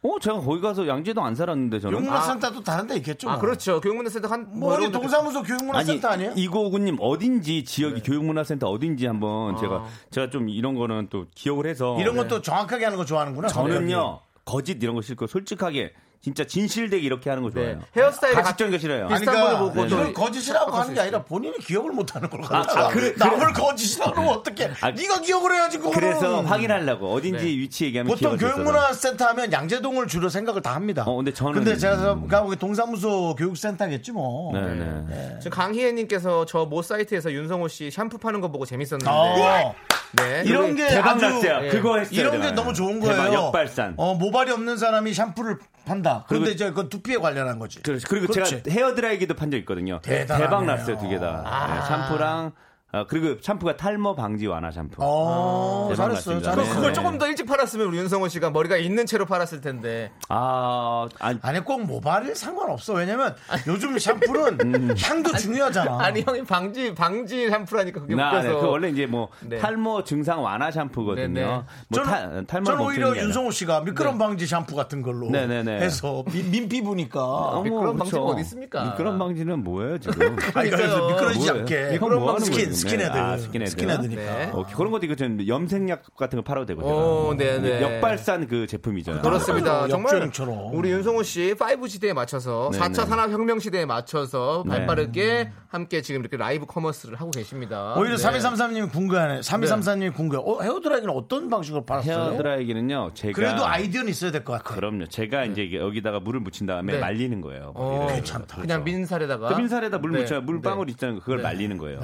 [0.00, 1.98] 어, 제가 거기 가서 양재동 안 살았는데 저는.
[1.98, 3.28] 교육문화센터도 다른 데 있겠죠.
[3.28, 3.40] 아, 뭐.
[3.40, 3.80] 그렇죠.
[3.80, 6.32] 교육문화센터 한, 뭐 어디 여러분들 동사무소 교육문화센터 아니 에요?
[6.36, 9.58] 이고구님 어딘지 지역이 교육문화센터 어딘지 한번 아.
[9.58, 13.48] 제가 제가 좀 이런 거는 또 기억을 해서 이런 것도 정확하게 하는 거 좋아하는구나.
[13.48, 17.76] 저는요 거짓 이런 거 싫고 솔직하게 진짜 진실되게 이렇게 하는 거 좋아해요.
[17.78, 17.80] 네.
[17.96, 19.06] 헤어스타일이 가식적인 거 싫어요.
[19.08, 22.40] 비슷한 그러니까 걸 보고 이걸 또 거짓이라고 하는 게수 아니라 본인이 기억을 못 하는 걸
[22.44, 24.68] 아, 가지고 아, 그래, 남을 거짓이라고 그러면 어떻게?
[24.80, 25.94] 아, 네가 기억을 해야지 그거는.
[25.98, 27.50] 그래서 확인하려고 어딘지 네.
[27.50, 28.36] 위치 얘기하면 보통.
[28.36, 31.04] 교육문화센터 하면 양재동을 주로 생각을 다 합니다.
[31.06, 34.52] 어, 근데 저는- 근데 제가 가고 동사무소 교육센터겠지 뭐.
[34.52, 35.38] 네네.
[35.40, 39.06] 지금 강희애님께서 저 모 사이트에서 윤성호 씨 샴푸 파는 거 보고 재밌었는데.
[39.08, 39.74] 어,
[40.12, 40.42] 네.
[40.46, 41.66] 이런 게 대박 아주 났어요.
[41.66, 41.68] 예.
[41.70, 42.18] 그거 했어요.
[42.20, 42.50] 이런 게.
[42.52, 43.32] 너무 좋은 대박, 거예요.
[43.34, 43.94] 역발산.
[43.96, 46.24] 어, 모발이 없는 사람이 샴푸를 판다.
[46.28, 47.82] 그런데 이제 그건 두피에 관련한 거지.
[47.82, 48.06] 그렇죠.
[48.08, 48.62] 그리고 그렇지.
[48.62, 50.00] 제가 헤어 드라이기도 판 적 있거든요.
[50.02, 50.48] 대단하네요.
[50.48, 51.42] 대박 났어요 두 개 다.
[51.44, 51.74] 아.
[51.74, 52.52] 네, 샴푸랑
[52.90, 54.94] 어, 그리고 샴푸가 탈모 방지 완화 샴푸.
[54.98, 56.36] 어, 대박 잘했어요.
[56.38, 56.74] 그, 잘했어요.
[56.74, 56.94] 그걸 네.
[56.94, 60.10] 조금 더 일찍 팔았으면 우리 윤성호 씨가 머리가 있는 채로 팔았을 텐데.
[60.30, 62.94] 아, 아니, 아니 꼭 모발이 상관없어.
[62.94, 63.34] 왜냐면
[63.66, 65.98] 요즘 샴푸는 향도 중요하잖아.
[66.00, 68.48] 아니 형이 방지 방지 샴푸라니까 그게 나, 웃겨서.
[68.48, 69.58] 네, 그 원래 이제 뭐 네.
[69.58, 71.26] 탈모 증상 완화 샴푸거든요.
[71.28, 71.44] 네, 네.
[71.88, 75.78] 뭐 저는, 탈모 저는 오히려 윤성호 씨가 미끄럼 방지 샴푸 같은 걸로 네, 네, 네.
[75.80, 78.32] 해서 미- 민피부니까 어머, 미끄럼 방지가 그쵸.
[78.32, 78.84] 어디 있습니까?
[78.84, 80.36] 미끄럼 방지는 뭐예요 지금?
[80.54, 81.08] 아니, 그래서 있어요.
[81.08, 81.60] 미끄러지지 뭐예요?
[81.60, 82.77] 않게 이건 뭐 하는 스킨?
[82.78, 83.18] 스킨헤드 네.
[83.18, 83.70] 아, 스킨헤드.
[83.70, 84.50] 스킨헤드니까 네.
[84.52, 86.82] 어, 그런 것도 이거 좀 염색약 같은 거 팔아도 제가.
[86.82, 87.82] 오, 네네.
[87.82, 89.20] 역발산 그 제품이죠.
[89.22, 89.82] 그렇습니다.
[89.84, 90.74] 어, 정말 역주행처럼.
[90.74, 93.06] 우리 윤성호 씨5 시대에 맞춰서 네, 4차 네.
[93.06, 94.76] 산업혁명 시대에 맞춰서 네.
[94.76, 97.94] 발빠르게 함께 지금 이렇게 라이브 커머스를 하고 계십니다.
[97.98, 98.22] 오히려 네.
[98.24, 102.14] 3233님이 궁금해하네 3233님이 궁금해 어, 헤어드라이기는 어떤 방식으로 팔았어요?
[102.14, 103.10] 헤어 드라이기는요.
[103.14, 105.06] 제가 그래도 아이디어는 있어야 될 것 같아요 그럼요.
[105.08, 106.98] 제가 이제 여기다가 물을 묻힌 다음에 네.
[107.00, 107.72] 말리는 거예요.
[107.74, 108.06] 어.
[108.10, 108.60] 괜찮다.
[108.62, 110.20] 그냥 맨살에다가 그 맨살에다 물 네.
[110.20, 110.40] 묻혀요.
[110.42, 110.92] 물방울 네.
[110.92, 111.20] 있잖아요.
[111.20, 111.42] 그걸 네.
[111.42, 112.00] 말리는 거예요.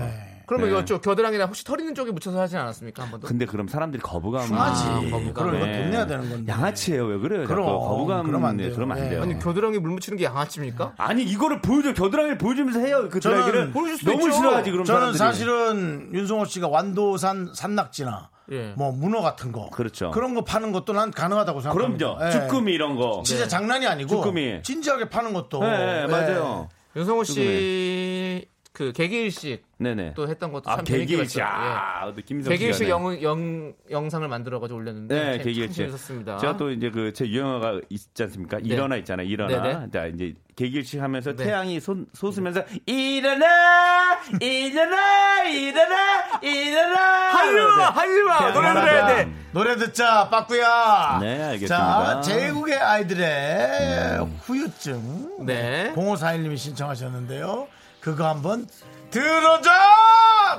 [0.46, 0.72] 그러면 네.
[0.74, 3.26] 이거 저 겨드랑이나 혹시 털 있는 쪽에 묻혀서 하지 않았습니까 한 번도?
[3.26, 4.84] 근데 그럼 사람들이 거부감 흉하지.
[5.10, 5.32] 거부감.
[5.34, 5.78] 그걸 이거 네.
[5.82, 6.52] 돈 내야 되는 건데.
[6.52, 7.46] 양아치예요 왜 그래요?
[7.46, 8.74] 그럼, 거부감 그러면 안 네, 돼요.
[8.74, 9.10] 그러면 안 예.
[9.10, 9.22] 돼요.
[9.22, 10.94] 아니 겨드랑이 물 묻히는 게 양아치입니까?
[10.98, 14.30] 아니 이거를 보여줘 겨드랑이를 보여주면서 해요 그 드라이기를 너무.
[14.32, 15.18] 싫어하지 그럼 저는 사람들이.
[15.18, 18.74] 사실은 윤성호 씨가 완도산 산낙지나 예.
[18.76, 20.10] 뭐 문어 같은 거 그렇죠.
[20.10, 22.14] 그런 거 파는 것도 난 가능하다고 생각합니다.
[22.16, 22.30] 그럼요 예.
[22.32, 24.62] 쭈꾸미 이런 거 진짜 장난이 아니고 쭈꾸미.
[24.62, 26.06] 진지하게 파는 것도 네, 예.
[26.06, 27.24] 맞아요 윤성호.
[27.24, 31.38] 씨 그 개기일식 네네 또 했던 것도 아참 재밌게 개기일식.
[31.38, 31.44] 예.
[31.44, 32.90] 아또 김성 개기일식 네.
[32.90, 35.76] 영, 영, 영상을 만들어 가지고 올렸는데 네, 참 개기일식.
[35.76, 36.38] 재밌었습니다.
[36.38, 38.58] 제가 또 이제 그 제 유행어가 있지 않습니까?
[38.64, 39.28] 일어나 있잖아요.
[39.28, 39.62] 일어나.
[39.62, 39.90] 네네.
[39.92, 41.44] 자, 이제 개길식 하면서 네.
[41.44, 44.18] 태양이 솟, 솟으면서 일어나!
[44.40, 45.42] 일어나!
[45.44, 46.40] 일어나!
[46.42, 47.30] 일어나!
[47.30, 47.90] 하지마!
[47.90, 48.50] 하지마!
[48.52, 49.14] 노래를 해야 일어나.
[49.14, 49.32] 돼!
[49.52, 51.18] 노래 듣자 빠꾸야.
[51.20, 51.66] 네, 알겠습니다.
[51.68, 55.44] 자 제국의 아이들의 후유증.
[55.46, 55.92] 네.
[55.94, 57.68] 0541님이 신청하셨는데요.
[58.04, 58.68] 그거 한번
[59.10, 59.70] 들어줘,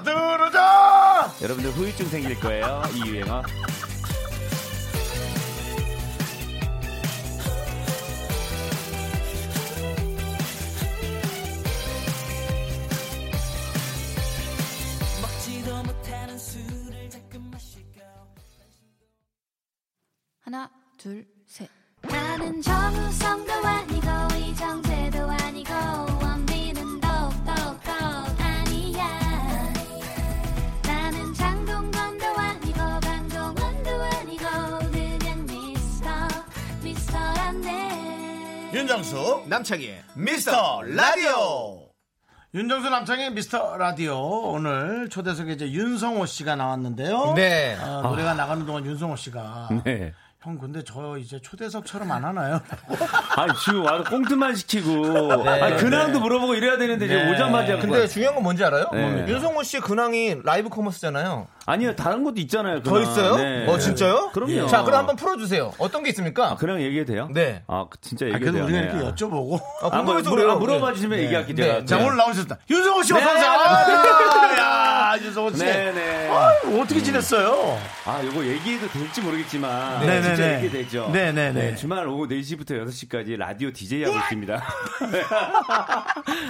[0.03, 0.59] 들어줘.
[1.43, 2.81] 여러분들 후유증 생길 거예요.
[2.95, 3.43] 이 유행어.
[20.39, 21.34] 하나, 둘,
[38.85, 41.89] 윤정수 남창희 미스터 라디오.
[42.53, 44.15] 윤정수 남창의 미스터 라디오
[44.51, 47.33] 오늘 초대석에 이제 윤성호 씨가 나왔는데요.
[47.35, 47.75] 네.
[47.81, 50.13] 아, 노래가 나가는 동안 윤성호 씨가 네.
[50.45, 52.61] 형 근데 저 이제 초대석처럼 안 하나요?
[53.35, 55.41] 아니, 지금 와서 꽁트만 시키고.
[55.49, 57.33] 아니, 근황도 물어보고 이래야 되는데, 지금 네.
[57.33, 57.77] 오자마자.
[57.77, 58.85] 근데 그거- 중요한 건 뭔지 알아요?
[58.93, 59.25] 네.
[59.27, 61.47] 윤성호 씨의 근황이 라이브 커머스잖아요.
[61.65, 62.83] 아니요, 다른 것도 있잖아요.
[62.83, 63.09] 더 근황.
[63.11, 63.35] 있어요?
[63.37, 63.65] 네.
[63.67, 64.29] 어 진짜요?
[64.33, 64.67] 그럼요.
[64.67, 65.73] 자 그럼 한번 풀어주세요.
[65.79, 66.51] 어떤 게 있습니까?
[66.51, 67.27] 아, 그냥 얘기해도 돼요?
[67.33, 67.63] 네.
[67.65, 68.77] 아, 진짜 아, 얘기해도 그래도 돼요.
[68.81, 68.99] 우리가 네.
[69.03, 70.51] 이렇게 여쭤보고 아, 아, 뭐, 궁금해서 물어, 그래요.
[70.51, 71.55] 아, 물어봐 주시면 얘기할게요.
[71.55, 71.85] 네.
[71.85, 72.05] 자 네.
[72.05, 72.57] 오늘 나오셨다.
[72.69, 73.51] 윤성호 씨 어서 네, 오세요.
[73.51, 75.57] 네, 아, 윤성호 씨.
[75.57, 76.29] 네네.
[76.29, 77.79] 아유, 어떻게 지냈어요?
[78.05, 80.63] 아, 이거 얘기해도 될지 모르겠지만 네, 진짜 네, 네.
[80.63, 81.09] 얘기 되죠.
[81.11, 81.75] 네, 네, 네.
[81.75, 84.53] 주말 오후 4시부터 6시까지 라디오 DJ 하고 있습니다.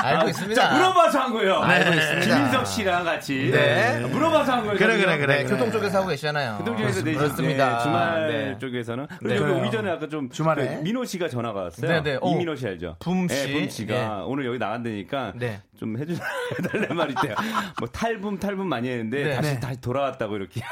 [0.02, 0.62] 알고 아, 있습니다.
[0.62, 1.60] 자, 물어봐서 한 거예요.
[1.60, 2.36] 알고 있습니다.
[2.36, 4.00] 김인석 씨랑 같이 네.
[4.00, 4.78] 물어봐서 한 거예요.
[4.78, 4.98] 그래.
[4.98, 5.44] 그래, 그래.
[5.44, 6.58] 네, 교통 쪽에서 하고 계시잖아요.
[6.60, 7.80] 교통 중에서 4시 그렇습니다.
[7.80, 8.58] 주말 네.
[8.60, 9.40] 쪽에서는 네.
[9.40, 9.56] 그리고.
[9.60, 10.78] 오기 전에 아까 좀 주말에?
[10.78, 11.92] 그 민호 씨가 전화가 왔어요.
[11.92, 12.18] 네, 네.
[12.22, 12.32] 오.
[12.32, 12.98] 이민호 씨 알죠?
[13.00, 13.36] 붐 씨.
[13.48, 14.08] 네, 붐 씨가 네.
[14.26, 15.62] 오늘 여기 나간다니까 네.
[15.78, 16.16] 좀 해주
[16.60, 17.36] 해달래 말이대요.
[17.80, 19.36] 뭐 탈붐 탈붐 많이 했는데 네.
[19.36, 19.60] 다시 네.
[19.60, 20.62] 다시 돌아왔다고 이렇게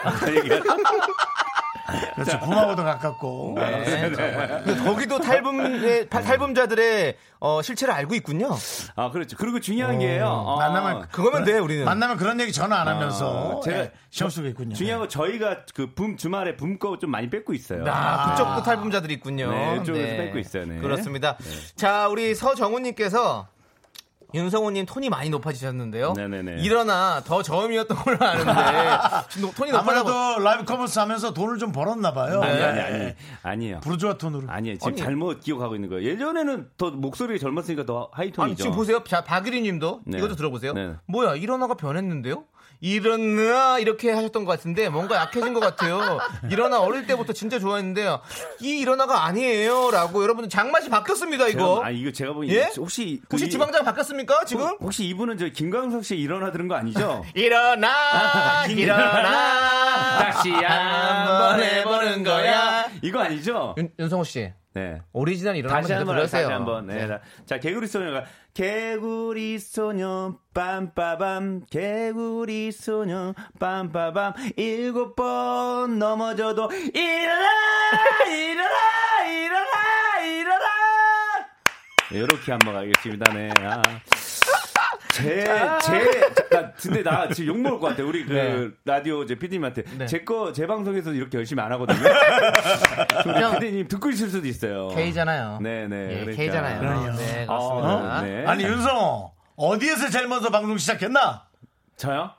[2.15, 2.39] 그렇죠.
[2.39, 3.53] 부마보도 가깝고.
[3.57, 4.09] 네.
[4.09, 8.51] 근데 거기도 탈북의 탈북자들의 어, 실체를 알고 있군요.
[8.95, 9.35] 아 그렇죠.
[9.37, 10.27] 그리고 중요한 게요.
[10.27, 11.83] 어, 만나면 그거면 돼 우리는.
[11.85, 14.75] 만나면 그런 얘기 전화 안 하면서 아, 제가 예, 시험 쓰고 있군요.
[14.75, 17.83] 중요한 건 저희가 그 붐 주말에 붐거 좀 많이 뺏고 있어요.
[17.87, 19.51] 아, 그쪽도 탈북자들이 있군요.
[19.51, 20.79] 네, 이쪽에서 뺏고 있어요, 네.
[20.79, 21.37] 그렇습니다.
[21.75, 23.47] 자, 우리 서정훈님께서
[24.33, 26.13] 윤성호님 톤이 많이 높아지셨는데요.
[26.13, 26.61] 네네네.
[26.63, 28.51] 일어나 더 저음이었던 걸로 아는데
[29.29, 29.71] 지금 톤이.
[29.71, 32.41] 아무래도 라이브 커머스 하면서 돈을 좀 벌었나 봐요.
[32.41, 32.63] 아니 네.
[32.63, 33.13] 아니 아니
[33.43, 33.79] 아니에요.
[33.81, 34.47] 부르주아 톤으로.
[34.49, 34.77] 아니에요.
[34.77, 34.97] 지금 아니.
[35.01, 36.09] 잘못 기억하고 있는 거예요.
[36.09, 38.63] 예전에는 더 목소리가 젊었으니까 더 아니 하이 톤이죠.
[38.63, 39.03] 지금 보세요.
[39.05, 40.17] 자, 박유리님도 네.
[40.17, 40.73] 이것도 들어보세요.
[40.73, 40.93] 네.
[41.07, 42.45] 뭐야 일어나가 변했는데요?
[42.83, 46.19] 일어나 이렇게 하셨던 것 같은데 뭔가 약해진 것 같아요.
[46.51, 48.17] 일어나 어릴 때부터 진짜 좋아했는데
[48.59, 51.81] 이 일어나가 아니에요.라고 여러분들 장맛이 바뀌었습니다 이거.
[51.81, 52.69] 아 이거 제가 보기 예?
[52.77, 54.75] 혹시 그 혹시 이- 지방장 바뀌었습니까 지금?
[54.81, 57.23] 혹시 이분은 저 김광석 씨 일어나 들은 거 아니죠?
[57.35, 62.85] 일어나 일어나 다시 한번 해보는 거야.
[63.01, 63.75] 이거 아니죠?
[63.77, 65.01] 윤, 윤성호 씨 네.
[65.13, 66.41] 오리지널 일어나 다시 한번 불러주세요.
[66.47, 66.87] 다시 한번.
[66.87, 67.07] 네.
[67.07, 77.49] 자, 자, 개구리 소녀가 개구리 소녀 빰빠밤 개구리 소녀 빰빠밤 일곱 번 넘어져도 일어나
[78.27, 80.65] 일어나 일어나 일어나
[82.11, 83.33] 이렇게 한번 가겠습니다.
[83.33, 83.51] 네.
[83.59, 83.81] 아.
[85.13, 88.03] 제, 제, 나, 근데 나 지금 욕먹을 것 같아.
[88.03, 88.69] 우리 그 네.
[88.83, 89.83] 라디오 제 PD님한테.
[89.97, 90.07] 네.
[90.07, 91.99] 제 거, 제 방송에서 이렇게 열심히 안 하거든요.
[93.21, 94.87] 그냥 PD님 듣고 있을 수도 있어요.
[94.87, 95.59] K잖아요.
[95.61, 95.95] 네네.
[95.95, 96.35] 예, 그러니까.
[96.35, 96.79] K잖아요.
[96.79, 97.17] 그럼요.
[97.17, 98.21] 네, 어, 그렇습니다.
[98.23, 98.45] 네.
[98.47, 101.45] 아니 윤성호 어디에서 제일 먼저 방송 시작했나?
[101.95, 102.31] 저요?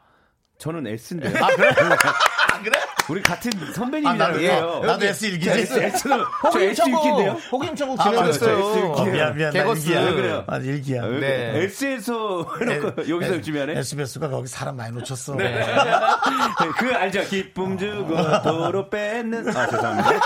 [0.58, 1.44] 저는 S인데요.
[1.44, 1.70] 아 그래?
[2.54, 2.78] 아 그래?
[3.10, 4.60] 우리 같은 아, 선배님이잖아요.
[4.60, 5.50] 나도, 나도 S 일기지.
[5.66, 7.36] 저 S 일기인데요.
[7.40, 8.10] 천국 호기심 천국 아.
[8.10, 9.88] 어, 미안 미안 나 개거스.
[9.88, 10.12] 일기야.
[10.14, 10.44] 그래요?
[10.46, 11.02] 아 일기야.
[11.02, 11.64] 네.
[11.64, 15.36] S에서 해놓고 여기서 주면에 SBS가 거기 사람 많이 놓쳤어.
[16.78, 17.22] 그 알죠?
[17.24, 19.48] 기쁨 주고 도로 뺏는.
[19.48, 20.10] 아 죄송합니다.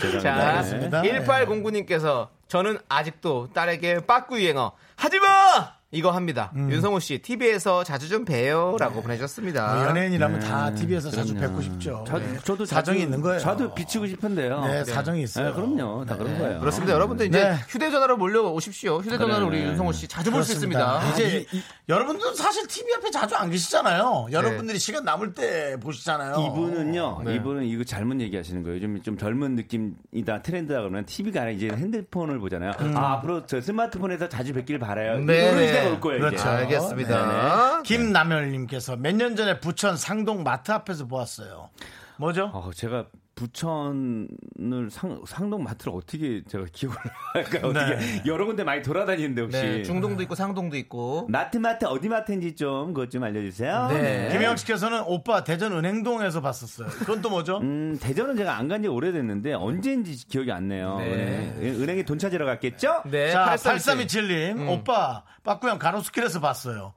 [0.00, 0.20] 죄송합니다.
[0.20, 0.42] 자, 네.
[0.42, 1.02] 알겠습니다.
[1.02, 5.75] 1809님께서 저는 아직도 딸에게 빠꾸 유행어 하지마!
[5.92, 6.52] 이거 합니다.
[6.56, 9.74] 윤성호 씨, TV에서 자주 좀 봬요라고 보내셨습니다.
[9.76, 11.48] 뭐 연예인이라면 네, 다 TV에서 자주 그럼요.
[11.48, 12.04] 뵙고 싶죠.
[12.08, 12.36] 저, 네.
[12.44, 13.38] 저도 사정이 자주- 있는 거예요.
[13.38, 14.64] 저도 비치고 싶은데요.
[14.66, 15.46] 네, 사정이 있어요.
[15.48, 16.04] 네, 그럼요.
[16.04, 16.58] 다 그런 거예요.
[16.58, 16.92] 그렇습니다.
[16.92, 17.54] 여러분들 이제 네.
[17.68, 18.98] 휴대전화로 몰려오십시오.
[18.98, 19.60] 휴대전화로 그래.
[19.60, 20.52] 우리 윤성호 씨 자주 볼 수.
[20.52, 21.10] 있습니다.
[21.12, 21.46] 이제
[21.88, 24.26] 여러분들 사실 TV 앞에 자주 안 계시잖아요.
[24.32, 26.34] 여러분들이 시간 남을 때 보시잖아요.
[26.50, 27.34] 이분은요, 네.
[27.36, 28.76] 이분은 이거 잘못 얘기하시는 거예요.
[28.76, 32.72] 요즘 좀 젊은 느낌이다, 트렌드다 그러면 TV가 아니라 이제 핸드폰을 보잖아요.
[32.94, 35.18] 아, 앞으로 저 스마트폰에서 자주 뵙길 바라요.
[35.20, 35.80] 네, 네.
[35.80, 36.36] 시대가 올 거예요, 그렇죠.
[36.36, 36.48] 이제.
[36.48, 37.82] 알겠습니다.
[37.82, 41.70] 김남열님께서 몇 년 전에 부천 상동 마트 앞에서 보았어요.
[42.18, 42.50] 뭐죠?
[42.52, 43.06] 어, 제가
[43.36, 46.96] 부천을 상, 상동 마트를 어떻게 제가 기억을
[47.34, 47.66] 할까요?
[47.70, 48.22] 어떻게 네.
[48.26, 51.26] 여러 군데 많이 돌아다니는데 혹시 네, 중동도 있고 상동도 있고.
[51.28, 53.88] 마트 마트 어디 마트인지 좀 그것 좀 알려주세요.
[53.90, 54.28] 네.
[54.32, 56.88] 김혜영 씨께서는 오빠 대전 은행동에서 봤었어요.
[56.88, 57.58] 그건 또 뭐죠?
[57.58, 60.96] 음, 대전은 제가 안 간 지 오래됐는데 언제인지 기억이 안 나요.
[60.98, 61.54] 네.
[61.60, 63.02] 은행, 은행에 돈 찾으러 갔겠죠?
[63.06, 64.26] 네, 자, 8327.
[64.56, 64.68] 8327님, 음.
[64.68, 66.92] 오빠, 빠꾸형 가로수길에서 봤어요.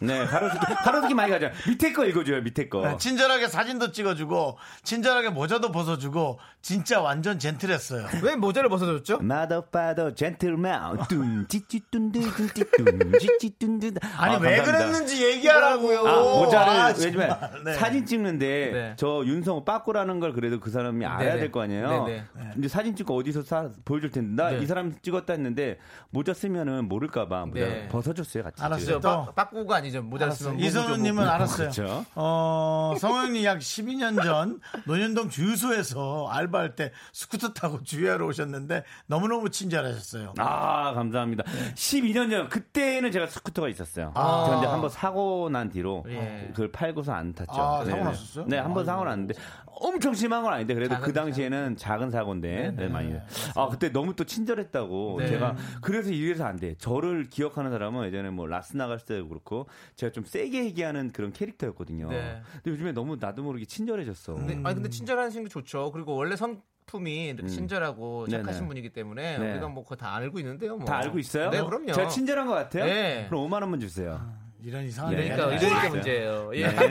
[0.00, 1.50] 네, 가로수기, 가로수기 많이 가죠.
[1.66, 2.82] 밑에 거 읽어줘요, 밑에 거.
[2.86, 8.06] 네, 친절하게 사진도 찍어주고, 친절하게 모자도 벗어주고, 진짜 완전 젠틀했어요.
[8.22, 9.18] 왜 모자를 벗어줬죠?
[9.20, 15.98] 마더 파더 젠틀맨 뚠찌찌뚠드뚠뚠 찌찌뚠드 아니, 왜 그랬는지 얘기하라고요.
[16.06, 17.38] 아, 모자를 아, 왜냐면.
[17.64, 17.74] 네.
[17.74, 18.92] 사진 찍는데 네.
[18.96, 21.40] 저 윤성호 빠꾸라는 걸 그래도 그 사람이 알아야 네네.
[21.40, 22.04] 될거 아니에요.
[22.04, 22.24] 네네.
[22.54, 24.66] 근데 사진 찍고 어디서 사, 보여줄 텐데 나이 네.
[24.66, 25.78] 사람 찍었다 했는데
[26.10, 27.88] 모자 쓰면은 모를까봐 모자 네.
[27.88, 28.62] 벗어줬어요 같이.
[28.62, 29.00] 알았어요.
[29.34, 30.04] 빠꾸가 아니죠.
[30.14, 30.50] 알았어요.
[30.50, 31.70] 쓰면 이선우님은 알았어요.
[31.70, 32.04] 그렇죠.
[32.14, 40.34] 어, 성형이 약 12년 전 논현동 주유소에서 알바할 때 스쿠터 타고 주유하러 오셨는데 너무너무 친절하셨어요.
[40.38, 41.44] 아 감사합니다.
[41.74, 44.12] 12년 전 그때는 제가 스쿠터가 있었어요.
[44.14, 44.44] 아.
[44.46, 46.48] 그런데 한번 사고 난 뒤로 예.
[46.50, 47.52] 그걸 팔고서 안 탔죠.
[47.52, 48.02] 아, 사고 네네.
[48.04, 48.44] 났었어요?
[48.46, 49.34] 네, 한 번 사고 났는데
[49.80, 53.14] 엄청 심한 건 아닌데 그래도 작은 그 당시에는 작은 사고인데 네, 많이.
[53.54, 55.28] 아 그때 너무 또 친절했다고 네.
[55.28, 56.74] 제가 그래서 이래서 안 돼.
[56.78, 59.66] 저를 기억하는 사람은 예전에 뭐 라스 나갈 때도 그렇고
[59.96, 62.08] 제가 좀 세게 얘기하는 그런 캐릭터였거든요.
[62.10, 62.40] 네.
[62.54, 64.34] 근데 요즘에 너무 나도 모르게 친절해졌어.
[64.34, 65.90] 근데, 아니 근데 친절하신 게 좋죠.
[65.92, 67.48] 그리고 원래 성 품이 이렇게 음.
[67.48, 68.42] 친절하고 네네.
[68.42, 69.52] 착하신 분이기 때문에 네.
[69.52, 70.76] 우리가 뭐 그거 다 알고 있는데요.
[70.76, 70.86] 뭐.
[70.86, 71.50] 다 알고 있어요?
[71.50, 71.92] 네, 그럼요.
[71.92, 72.84] 제가 친절한 것 같아요.
[72.84, 73.26] 네.
[73.28, 74.20] 그럼 5만 원만 주세요.
[74.62, 75.28] 이런 이상한 네.
[75.28, 76.50] 그러니까 이러니까 하지 문제예요.
[76.54, 76.68] 예.
[76.68, 76.88] 네.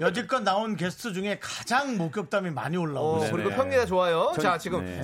[0.00, 3.30] 여지껏 나온 게스트 중에 가장 목격담이 많이 올라오고 어.
[3.30, 3.56] 그리고 네.
[3.56, 4.32] 평리가 좋아요.
[4.34, 5.02] 전- 자, 지금 네.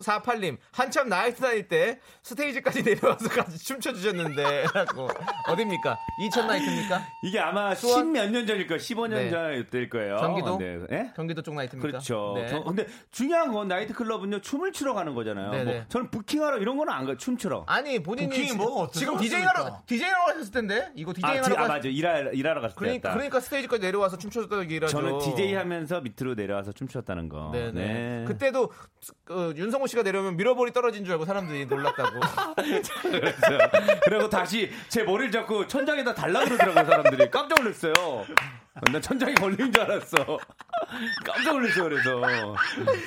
[0.00, 0.56] 3648님.
[0.72, 4.64] 한참 나이트 다닐 때 스테이지까지 내려와서 같이 춤춰주셨는데.
[4.74, 5.08] 라고.
[5.48, 5.98] 어딥니까?
[6.20, 7.02] 이천 나이트입니까?
[7.22, 8.12] 이게 아마 수원?
[8.12, 8.78] 10몇 년 전일 거예요.
[8.80, 9.30] 15년 네.
[9.30, 10.16] 전일 거예요.
[10.16, 10.58] 경기도?
[10.58, 10.78] 네.
[10.92, 11.12] 예?
[11.16, 11.86] 경기도 쪽 나이트입니까?
[11.88, 12.32] 그렇죠.
[12.36, 12.48] 네.
[12.48, 15.50] 저- 근데 중요한 건 나이트클럽은요, 춤을 추러 가는 거잖아요.
[15.50, 15.72] 네네.
[15.74, 17.64] 뭐 저는 부킹하러 이런 거는 안 가요, 춤추러.
[17.66, 18.26] 아니, 본인이
[18.60, 19.18] 어떻게 지금?
[19.18, 20.90] 디제잉하러, 디제잉하러 가셨을 텐데?
[20.94, 21.88] 이거 아, 디- 아, 가 맞아.
[21.88, 23.14] 일하러, 일하러 갔을 그러니까, 때였다.
[23.14, 24.96] 그러니까 스테이지까지 내려와서 춤춰줬다고 얘기를 하죠.
[25.00, 27.50] 저는 DJ 하면서 밑으로 내려와서 춤추었다는 거.
[27.52, 27.72] 네네.
[27.72, 28.24] 네.
[28.26, 28.70] 그때도
[29.24, 32.20] 그 윤성호 씨가 내려오면 밀어버리 떨어진 줄 알고 사람들이 놀랐다고.
[33.02, 33.58] 그랬어요.
[34.04, 37.30] 그리고 다시 제 머리를 잡고 천장에다 달라 그러더라고요, 사람들이.
[37.30, 37.92] 깜짝 놀랐어요.
[38.92, 40.38] 난 천장에 걸린 줄 알았어.
[41.24, 42.20] 깜짝 놀랐어요, 그래서.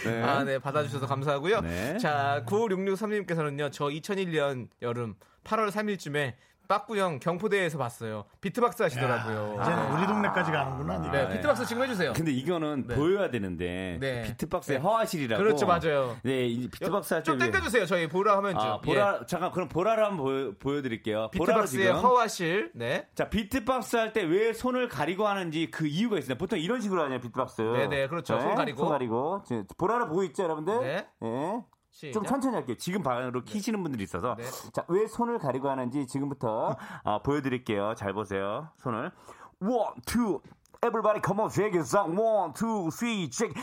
[0.03, 0.23] 네.
[0.23, 1.61] 아, 네, 받아주셔서 감사하고요.
[1.61, 1.97] 네.
[1.99, 6.33] 자, 9663님께서는요, 저 2001년 여름 8월 3일쯤에
[6.73, 8.25] 빠꾸형 경포대에서 봤어요.
[8.41, 9.57] 비트박스 하시더라고요.
[9.59, 10.99] 이제는 우리 동네까지 가는구나.
[10.99, 11.29] 네, 네가.
[11.29, 12.13] 비트박스 지금 해주세요.
[12.13, 12.95] 근데 이거는 네.
[12.95, 14.21] 보여야 되는데 네.
[14.21, 14.83] 비트박스의 네.
[14.83, 16.15] 허화실이라고 그렇죠, 맞아요.
[16.21, 17.87] 네, 이 비트박스 할 때 좀 땡겨주세요.
[17.87, 18.61] 저희 보라 하면 좀.
[18.61, 21.31] 아, 보라 잠깐 그럼 보라를 한번 보여, 보여드릴게요.
[21.35, 22.71] 보라로 비트박스의 허와실.
[22.75, 23.07] 네.
[23.15, 26.37] 자 비트박스 할 때 왜 손을 가리고 하는지 그 이유가 있어요.
[26.37, 27.61] 보통 이런 식으로 하냐 비트박스.
[27.63, 28.39] 네네, 그렇죠.
[28.39, 28.77] 손 가리고.
[28.77, 29.41] 손 가리고.
[29.47, 30.79] 지금 보라를 보고 있죠, 여러분들?
[30.81, 31.07] 네.
[31.19, 31.61] 네.
[31.99, 32.13] 시작.
[32.13, 32.77] 좀 천천히 할게요.
[32.79, 34.35] 지금 바로 키시는 분들이 있어서.
[34.35, 34.45] 네.
[34.71, 37.93] 자, 왜 손을 가리고 하는지 지금부터 어, 보여드릴게요.
[37.95, 38.69] 잘 보세요.
[38.77, 39.11] 손을.
[39.61, 40.39] One, two,
[40.81, 42.09] everybody come on, shake it out.
[42.09, 43.53] One, two, three, shake.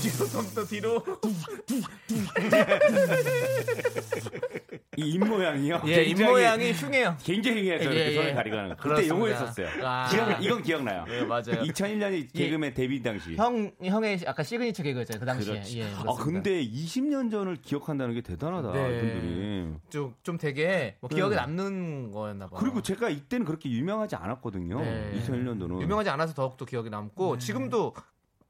[0.00, 1.02] 뒤로 좀더 뒤로.
[5.00, 5.82] 이 입모양이요?
[5.86, 7.16] 예, 입모양이 흉해요.
[7.22, 8.14] 굉장히 흉해서 예, 이렇게 예.
[8.14, 8.76] 손을 거.
[8.76, 9.14] 그때 그렇습니다.
[9.14, 9.68] 용어했었어요.
[9.84, 10.08] 아.
[10.10, 11.04] 기억, 이건 기억나요.
[11.06, 11.62] 네, 맞아요.
[11.62, 13.34] 2001년이 개그맨 데뷔 당시.
[13.36, 15.20] 형, 형의 약간 시그니처 개그였잖아요.
[15.20, 15.52] 그 당시에.
[15.54, 15.80] 그렇지.
[15.80, 16.24] 예, 아, 그렇습니다.
[16.24, 18.98] 근데 20년 전을 기억한다는 게 대단하다, 네.
[18.98, 19.74] 이분들이.
[19.88, 21.36] 좀, 좀 되게 뭐 기억에 네.
[21.36, 22.60] 남는 거였나 봐요.
[22.60, 24.80] 그리고 제가 이때는 그렇게 유명하지 않았거든요.
[24.80, 25.12] 네.
[25.18, 25.80] 2001년도는.
[25.82, 27.94] 유명하지 않아서 더욱더 기억에 남고 지금도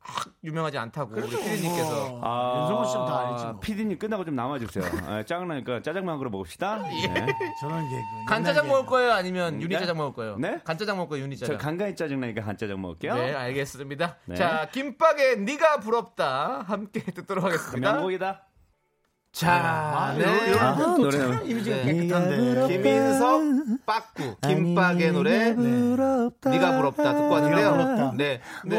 [0.02, 3.60] 막 유명하지 않다고 우리 피디님께서 아, 윤성호 씨는 다 알지 뭐.
[3.60, 4.84] 피디님 끝나고 좀 남아주세요.
[5.06, 6.78] 아, 짜증나니까 짜장면 한 그릇 먹읍시다.
[6.78, 7.26] 네.
[7.60, 8.02] 저런 개그.
[8.26, 9.12] 간짜장 먹을 거예요?
[9.12, 10.36] 아니면 유니짜장 먹을 거예요?
[10.38, 10.60] 네?
[10.64, 11.22] 간짜장 먹을 거예요?
[11.22, 11.58] 저 유니짜장?
[11.58, 13.14] 간간히 짜증나니까 한짜장 먹을게요.
[13.14, 14.16] 네, 알겠습니다.
[14.24, 14.34] 네.
[14.36, 17.92] 자, 김밥에 네가 부럽다 함께 듣도록 하겠습니다.
[17.92, 18.42] 명곡이다.
[19.32, 20.24] 자, 아, 네.
[20.24, 21.18] 요- 요런 아, 또 노래.
[21.18, 21.94] 참 이미지가 네.
[21.94, 22.66] 깨끗한데.
[22.68, 27.70] 김인석 빠꾸 김밥의 노래 네가 부럽다 듣고 왔는데요.
[27.72, 28.12] 부럽다.
[28.16, 28.40] 네.
[28.66, 28.78] 네.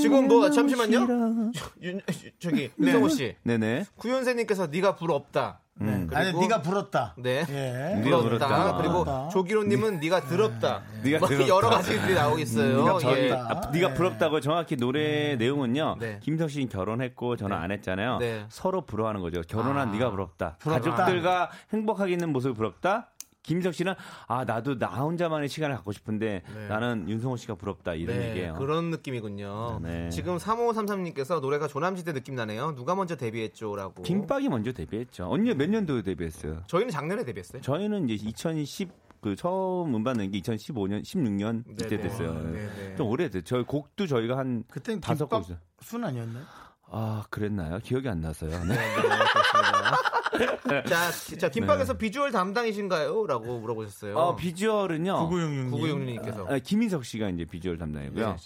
[0.00, 1.52] 지금 뭐 잠시만요.
[1.82, 2.00] 윤,
[2.38, 3.36] 저기 윤성호 씨.
[3.42, 3.84] 네네.
[3.96, 5.60] 구윤세님께서 네가 부럽다.
[5.80, 6.08] 음.
[6.14, 7.14] 아니, 그리고- 네가 불었다.
[7.18, 7.44] 네.
[7.48, 8.00] 예.
[8.04, 8.46] 네가 부럽다.
[8.46, 8.76] 부럽다.
[8.76, 9.28] 그리고 부럽다.
[9.30, 10.82] 조기로님은 네가 들었다.
[11.02, 11.48] 네가 뭐 들었다.
[11.48, 12.84] 여러 가지들이 나오고 있어요.
[12.84, 13.28] 네가 예.
[13.28, 13.48] 부럽다.
[13.50, 15.96] 아, 네가 부럽다고 정확히 노래 내용은요.
[15.98, 16.20] 네.
[16.22, 17.62] 김성 씨는 결혼했고 저는 네.
[17.62, 18.18] 안 했잖아요.
[18.18, 18.44] 네.
[18.50, 19.42] 서로 부러워하는 거죠.
[19.42, 19.92] 결혼한 아.
[19.92, 20.56] 네가 부럽다.
[20.60, 20.90] 부럽다.
[20.94, 23.10] 가족들과 행복하게 있는 모습이 부럽다.
[23.44, 23.94] 김성 씨는
[24.26, 26.68] 아 나도 나 혼자만의 시간을 갖고 싶은데 네.
[26.68, 28.54] 나는 윤성호 씨가 부럽다 이런 네, 얘기예요.
[28.54, 29.80] 그런 느낌이군요.
[29.82, 30.08] 네.
[30.08, 32.74] 지금 3533님께서 노래가 조남지대 느낌 나네요.
[32.74, 34.02] 누가 먼저 데뷔했죠라고.
[34.02, 35.28] 김밥이 먼저 데뷔했죠.
[35.30, 36.62] 언니 몇 년도에 데뷔했어요?
[36.66, 37.62] 저희는 작년에 데뷔했어요.
[37.62, 42.02] 저희는 이제 2010 그 처음 음반 낸게 2015년 16년 이때 네네.
[42.02, 42.34] 됐어요.
[42.34, 42.96] 네네.
[42.96, 43.42] 좀 오래됐어요.
[43.44, 45.58] 저희 곡도 저희가 한 그땐 다섯 곡 김밥 있어요.
[45.80, 46.44] 순 아니었나요?
[46.90, 47.78] 아 그랬나요?
[47.82, 48.64] 기억이 안 나서요.
[48.64, 48.76] 네.
[50.86, 53.26] 자, 자 김밥에서 비주얼 담당이신가요?
[53.26, 54.16] 라고 물어보셨어요.
[54.16, 55.28] 어, 비주얼은요.
[55.28, 56.22] 9966님.
[56.22, 56.50] 9966님께서.
[56.50, 58.30] 아, 김인석 씨가 이제 비주얼 담당이고요.
[58.30, 58.36] 네.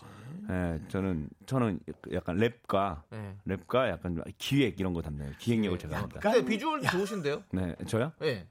[0.51, 1.79] 예, 저는 저는
[2.13, 3.37] 약간 랩과 네.
[3.47, 5.35] 랩과 약간 기획 이런 거 담당해요.
[5.39, 6.21] 기획력을 제가 합니다.
[6.21, 7.43] 근데 비주얼 좋으신데요?
[7.53, 8.13] 네, 저요?
[8.23, 8.47] 예.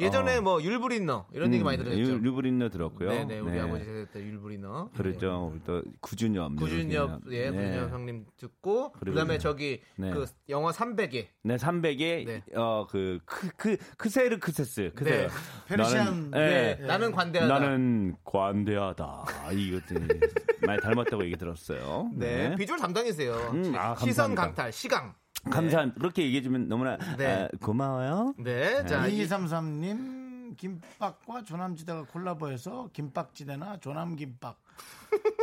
[0.00, 0.40] 예전에 어.
[0.42, 1.98] 뭐 율브린너 이런 얘기 많이 들었죠.
[1.98, 3.08] 유- 류브린너 들었고요.
[3.10, 4.90] 네네 우리 아버지 세대 때 율브린너.
[4.96, 5.50] 그랬죠.
[5.52, 6.56] 우리 또 구준엽.
[6.56, 7.56] 구준엽 예 네.
[7.56, 9.38] 구준엽 형님 듣고 그리고 그다음에 네.
[9.38, 10.10] 저기 네.
[10.10, 12.42] 그 영화 300에 네, 300에 네.
[12.54, 15.22] 어그 크, 크세르 크세스 크세르.
[15.22, 15.28] 네.
[15.68, 16.76] 페르시안, 나는, 예.
[16.80, 16.86] 네.
[16.86, 17.58] 나는 관대하다.
[17.58, 19.24] 나는 관대하다.
[19.52, 20.08] 이것들
[20.66, 22.10] 많이 닮았다고 얘기 들었어요.
[22.14, 22.54] 네.
[22.56, 23.32] 비주얼 담당이세요.
[23.52, 24.42] 음, 아, 시선 감사합니다.
[24.42, 25.14] 강탈 시강.
[25.50, 25.98] 감사합니다.
[26.00, 27.26] 그렇게 얘기해주면 너무나 네.
[27.26, 28.34] 아, 고마워요.
[28.38, 28.84] 네.
[28.86, 30.21] 자, 이- 2233님
[30.62, 34.56] 김밥과 조남지대가 콜라보해서 김밥지대나 조남김밥.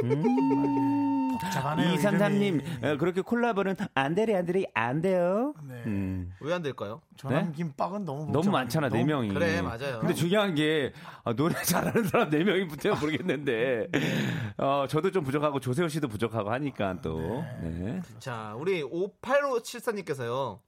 [0.03, 1.38] 음.
[1.41, 1.95] 복잡하네요.
[1.95, 2.86] 233님, 이름이.
[2.86, 5.53] 어, 그렇게 콜라보는 안 되리, 안 되리, 안 돼요.
[5.67, 5.84] 네.
[5.88, 6.34] 음.
[6.39, 7.01] 왜안 될까요?
[7.17, 8.32] 조남김밥은 너무 복잡.
[8.32, 9.34] 너무 많잖아, 네 명이.
[9.34, 9.99] 그래, 맞아요.
[9.99, 10.93] 근데 중요한 게,
[11.26, 13.89] 아, 노래 잘하는 사람 네 명이 붙으면 모르겠는데,
[14.57, 18.01] 어, 저도 좀 부족하고, 조세호 씨도 부족하고 하니까 또, 네.
[18.20, 20.59] 자, 우리 5874님께서요.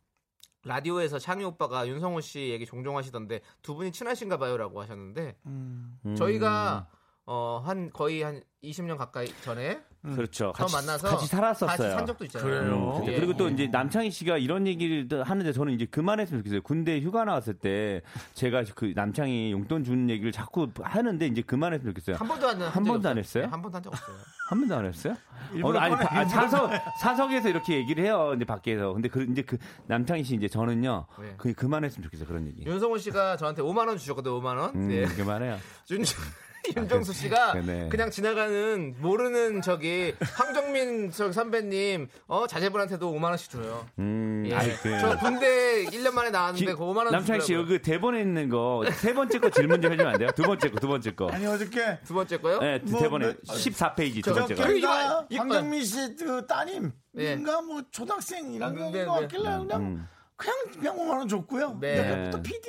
[0.63, 6.15] 라디오에서 창희 오빠가 윤성호 씨 얘기 종종 하시던데 두 분이 친하신가 봐요라고 하셨는데 음.
[6.17, 6.87] 저희가
[7.25, 10.51] 어, 한 거의 한 20년 가까이 전에 그렇죠.
[10.57, 11.67] 처음 같이, 만나서 같이 살았었어요.
[11.77, 12.49] 같이 산 적도 있잖아요.
[12.49, 12.99] 그래요.
[13.03, 13.07] 음.
[13.07, 13.15] 예.
[13.17, 16.61] 그리고 또 이제 남창희 씨가 이런 얘기를 또 하는데 저는 이제 그만했으면 좋겠어요.
[16.63, 18.01] 군대 휴가 나왔을 때
[18.33, 22.15] 제가 그 남창희 용돈 주는 얘기를 자꾸 하는데 이제 그만했으면 좋겠어요.
[22.15, 23.43] 한 번도 안, 한 번도 안 했어요?
[23.43, 24.15] 네, 한 번도 한 적 없어요.
[24.49, 25.15] 한 번도 안 했어요?
[25.53, 28.33] 일부러 어, 아니, 바- 아, 일부러 사석, 사석에서 이렇게 얘기를 해요.
[28.35, 28.93] 이제 밖에서.
[28.93, 31.05] 근데 그, 이제 그, 남창희 씨 이제 저는요.
[31.21, 31.33] 네.
[31.37, 32.27] 그, 그만했으면 좋겠어요.
[32.27, 32.65] 그런 얘기.
[32.65, 34.41] 윤성호 씨가 저한테 5만 원 주셨거든요.
[34.41, 34.75] 5만 원.
[34.75, 35.03] 음, 네.
[35.05, 35.57] 그만해요.
[35.91, 36.03] 윤,
[36.75, 37.89] 윤정수 씨가 네.
[37.89, 43.85] 그냥 지나가는 모르는 저기 황정민 저 선배님 어 자제분한테도 5만 원씩 줘요.
[43.99, 44.53] 음, 예.
[44.55, 44.99] 아이, 그.
[44.99, 47.53] 저 군대 1년 만에 나왔는데 기- 그 5만 원 남창희 씨.
[47.53, 50.29] 여기 대본에 있는 거, 세 번째 거 질문 좀 해주면 안 돼요?
[50.35, 51.29] 두 번째 거, 두 번째 거.
[51.31, 52.59] 아니 어저께 두 번째 거요?
[52.59, 54.67] 네, 뭐, 대본에 뭐, 14페이지 두 저- 번째 저- 거.
[54.67, 57.33] 그- 그러니까 황정민 씨 그 따님 네.
[57.33, 59.21] 인가 뭐 초등학생 1학년인 네, 것 네.
[59.21, 60.07] 같길래 그냥 음.
[60.35, 61.77] 그냥 그냥 5만 원 줬고요.
[61.79, 62.29] 네.
[62.31, 62.67] 또 PD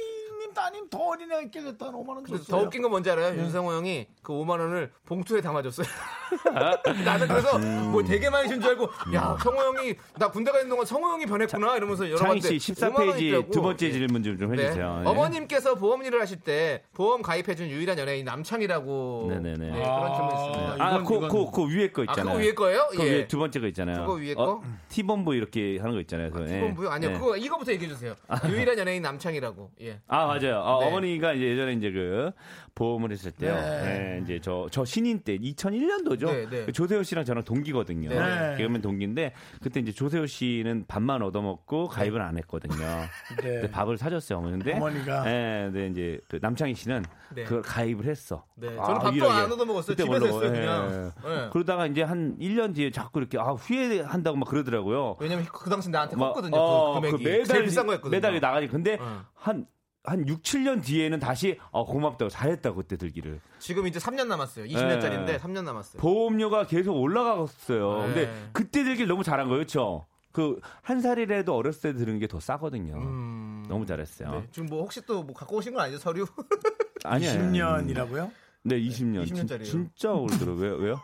[0.53, 2.45] 님 따님 더 어린애 있길랬다 5만 원 줬어요.
[2.47, 3.35] 더 웃긴 건 뭔지 알아요?
[3.37, 5.87] 윤성호 형이 그 5만 원을 봉투에 담아줬어요.
[7.05, 10.71] 나는 그래서 뭐 되게 많이 준 줄 알고 야 성호 형이 나 군대 가 있는
[10.71, 13.51] 동안 성호 형이 변했구나 이러면서 창희 열어봤는데 씨 5만 원 14페이지 있더라고.
[13.51, 13.93] 두 번째 예.
[13.93, 14.63] 질문 좀, 좀 네.
[14.65, 15.01] 해주세요.
[15.03, 15.09] 네.
[15.09, 19.57] 어머님께서 보험 일을 하실 때 보험 가입해준 유일한 연예인 남창이라고 네네네.
[19.57, 20.77] 네, 그런 질문 있습니다.
[20.85, 22.25] 아, 이건- 그, 이건- 그, 그 위에 거 아, 있잖아요.
[22.35, 22.89] 그거 위에 거예요?
[22.91, 23.11] 그 예.
[23.11, 24.01] 위에 두 번째 거 있잖아요.
[24.07, 24.63] 그거 위에 어, 거?
[24.91, 26.31] T본부 이렇게 하는 거 있잖아요.
[26.31, 26.91] 그건 뭐요?
[26.91, 27.11] 아니요.
[27.11, 27.15] 예.
[27.15, 28.15] 그거 이거부터 얘기해 주세요.
[28.49, 29.71] 유일한 연예인 남창이라고.
[29.83, 30.01] 예.
[30.07, 30.61] 아, 맞아 요.
[30.61, 30.91] 어, 네.
[30.91, 32.33] 머니가 이제 예전에 이제 그
[32.75, 33.55] 보험을 했을 때요.
[33.55, 34.17] 네.
[34.17, 36.27] 예, 이제 저, 저 신인 때 2001년도죠.
[36.27, 36.73] 네, 네.
[36.73, 38.09] 조세호 씨랑 저랑 동기거든요.
[38.09, 38.57] 네.
[38.57, 42.75] 개그맨 동기인데 그때 이제 조세호 씨는 밥만 얻어먹고 가입을 안 했거든요.
[43.37, 44.59] 근데 밥을 사줬어요, 어머니.
[44.59, 45.25] 근데 어머니가.
[45.31, 47.45] 예, 근데 이제 그 남창희 씨는 네.
[47.45, 48.45] 그걸 가입을 했어.
[48.55, 48.69] 네.
[48.79, 49.33] 아, 저는 밥도 이러게.
[49.33, 49.97] 안 얻어먹었어요.
[49.97, 50.27] 그때 집에서.
[50.27, 50.51] 했어요, 예.
[50.51, 51.13] 그냥.
[51.25, 51.49] 예.
[51.53, 55.17] 그러다가 이제 한 1년 뒤에 자꾸 이렇게 아, 후회한다고 막 그러더라고요.
[55.21, 56.57] 왜냐면 그 당시 나한테 막, 컸거든요.
[56.57, 57.25] 어, 그 금액이.
[57.25, 58.11] 매달 제일 비싼 거였거든요.
[58.17, 58.69] 매달이 나가지.
[58.69, 59.25] 근데 어.
[59.35, 59.67] 한,
[60.05, 63.41] 한 6, 7년 뒤에는 다시, 어, 고맙다고, 잘했다고, 그때 들기를.
[63.61, 64.65] 지금 이제 3년 남았어요.
[64.67, 65.39] 20년짜리인데 네.
[65.39, 66.01] 3년 남았어요.
[66.01, 67.99] 보험료가 계속 올라갔어요.
[68.09, 68.15] 네.
[68.15, 70.07] 근데 그때 들길 너무 잘한 거예요, 그쵸?
[70.33, 72.97] 그, 한 살이라도 어렸을 때 들은 게 더 싸거든요.
[72.97, 73.65] 음.
[73.69, 74.31] 너무 잘했어요.
[74.33, 74.49] 네.
[74.51, 75.99] 지금 뭐 혹시 또 뭐 갖고 오신 건 아니죠?
[75.99, 76.27] 서류?
[77.05, 77.35] 아니야.
[77.35, 78.31] 10년이라고요?
[78.65, 79.25] 네, 20년.
[79.27, 79.65] 20년 짜리요.
[79.67, 80.75] 진, 짜 오르더라고요.
[80.77, 80.77] 왜요?
[80.83, 81.01] 왜요?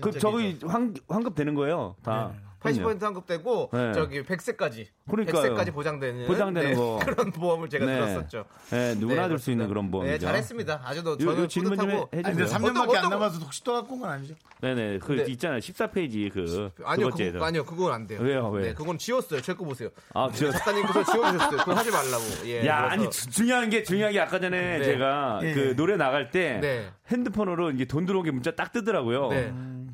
[0.00, 1.94] 그, 진짜 저기, 환, 환급 되는 거예요.
[2.02, 2.34] 다.
[2.64, 3.92] 80% 환급되고 네.
[3.92, 5.54] 저기 100세까지 그러니까요.
[5.54, 6.98] 100세까지 보장되는 보장되는 네, 거.
[7.04, 7.94] 그런 보험을 제가 네.
[7.94, 8.44] 들었었죠.
[8.70, 9.68] 네, 누구나 네, 들수 있는.
[9.68, 10.12] 그런 보험이죠.
[10.12, 10.82] 네, 잘했습니다.
[10.84, 12.58] 아주 더 요- 저는 요 질문 좀 뿌듯하고 해- 아니, 근데 해주세요.
[12.58, 14.34] 3년밖에 안 어떤- 남아서 혹시 또 갖고 온 건 아니죠?
[14.60, 14.98] 네네.
[15.00, 15.24] 그 네.
[15.32, 15.58] 있잖아요.
[15.60, 16.70] 14페이지 그.
[16.84, 17.10] 아니요.
[17.10, 18.20] 그거, 아니요, 그건 안 돼요.
[18.22, 18.48] 왜요?
[18.48, 18.62] 왜?
[18.68, 19.40] 네, 그건 지웠어요.
[19.42, 19.90] 제 거 보세요.
[20.14, 21.58] 아, 네, 지웠- 작가님께서 지워주셨어요.
[21.58, 22.22] 그거 하지 말라고.
[22.46, 24.84] 예, 야, 그래서- 아니 주- 중요한 게 중요한 게 아까 전에 네.
[24.84, 25.52] 제가 예.
[25.52, 26.88] 그 노래 나갈 때 네.
[27.08, 29.28] 핸드폰으로 이게 돈 들어온 게 문자 딱 뜨더라고요.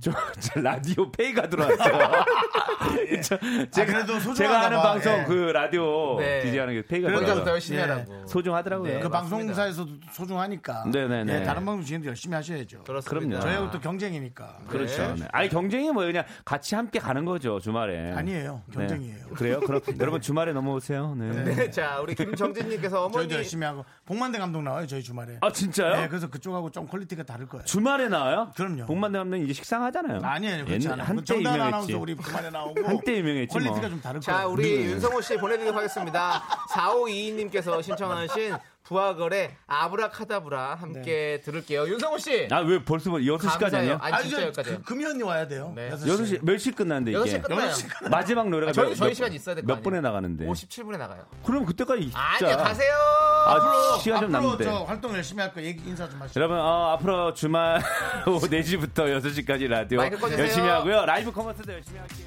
[0.01, 0.11] 네.
[0.11, 1.99] 저, 저 라디오 페이가 들어왔어요.
[3.23, 3.39] 저-
[3.71, 4.83] 제가 그래도 소중한가 제가 하는 봐.
[4.93, 5.25] 방송 예.
[5.25, 6.41] 그 라디오 네.
[6.43, 7.45] 디제이 하는 게 페이가 들어와요.
[7.47, 7.83] 열심히 예.
[7.83, 8.27] 하라고.
[8.27, 8.93] 소중하더라고요.
[8.95, 9.37] 네, 그 맞습니다.
[9.37, 10.85] 방송사에서도 소중하니까.
[10.91, 11.41] 네네네.
[11.41, 12.85] 예, 다른 방송 지금도 열심히 하셔야죠.
[12.85, 13.11] 그렇습니다.
[13.39, 13.41] 그럼요.
[13.41, 14.59] 저희하고 또 경쟁이니까.
[14.69, 15.15] 그렇죠.
[15.17, 15.27] 네.
[15.33, 18.13] 아니 경쟁이 뭐 그냥 같이 함께 가는 거죠 주말에.
[18.13, 18.63] 아니에요.
[18.69, 18.75] 네.
[18.75, 19.27] 경쟁이에요.
[19.35, 19.61] 그래요?
[19.61, 21.15] 그럼 여러분 주말에 넘어오세요.
[21.17, 21.31] 네.
[21.55, 23.15] 네, 자, 우리 김정진님께서 어머니.
[23.15, 25.39] 저희도 열심히 하고 봉만대 감독 나와요 저희 주말에.
[25.43, 25.97] 아 진짜요?
[25.97, 27.65] 네, 그래서 그쪽하고 좀 quality가 다를 거예요.
[27.65, 28.51] 주말에 나와요?
[28.57, 28.87] 그럼요.
[28.87, 30.21] 봉만대 감독 이제 식상하 잖아요.
[30.23, 31.07] 아니에요, 그렇지 옛날- 않아요.
[31.19, 31.93] 한때 유명했지.
[31.95, 33.63] 우리 주말에 나오고 한때 유명했지 뭐.
[33.69, 34.49] quality가 좀 다를 자, 거예요.
[34.51, 36.43] 우리 윤성호 씨 보내 드리도록 하겠습니다.
[36.71, 38.55] 4522님께서 신청하신
[38.91, 41.87] 브아걸의 아브라카다브라 함께 들을게요.
[41.87, 42.49] 윤성호 씨!
[42.51, 43.79] 아 왜 벌써 6시까지 감사해요.
[43.93, 43.99] 아니야?
[44.03, 44.71] 아니, 아니, 진짜 저 여기까지.
[44.71, 45.73] 그, 금희 언니 와야 돼요.
[45.77, 45.91] 네.
[45.93, 47.21] 여섯 6시 몇 시 끝났는데 이게?
[47.39, 47.71] 6시 끝나요.
[48.11, 49.83] 마지막 노래가 아, 저희, 몇, 저희 몇- 시간 있어야 될 거 몇 아니에요?
[49.85, 50.45] 분에 나가는데?
[50.47, 51.25] 57분에 나가요.
[51.47, 52.93] 그럼 그때까지 진짜 아니요, 가세요!
[53.47, 54.65] 아, 앞으로 시간 좀 앞으로 남는데.
[54.65, 56.41] 저 활동 열심히 할 거 얘기 인사 좀 하시죠.
[56.41, 57.81] 여러분 어, 앞으로 주말
[58.27, 60.01] 오후 4시부터 6시까지 라디오.
[60.03, 61.07] 열심히 하고요.
[61.07, 62.27] live commerce도 열심히 할게요.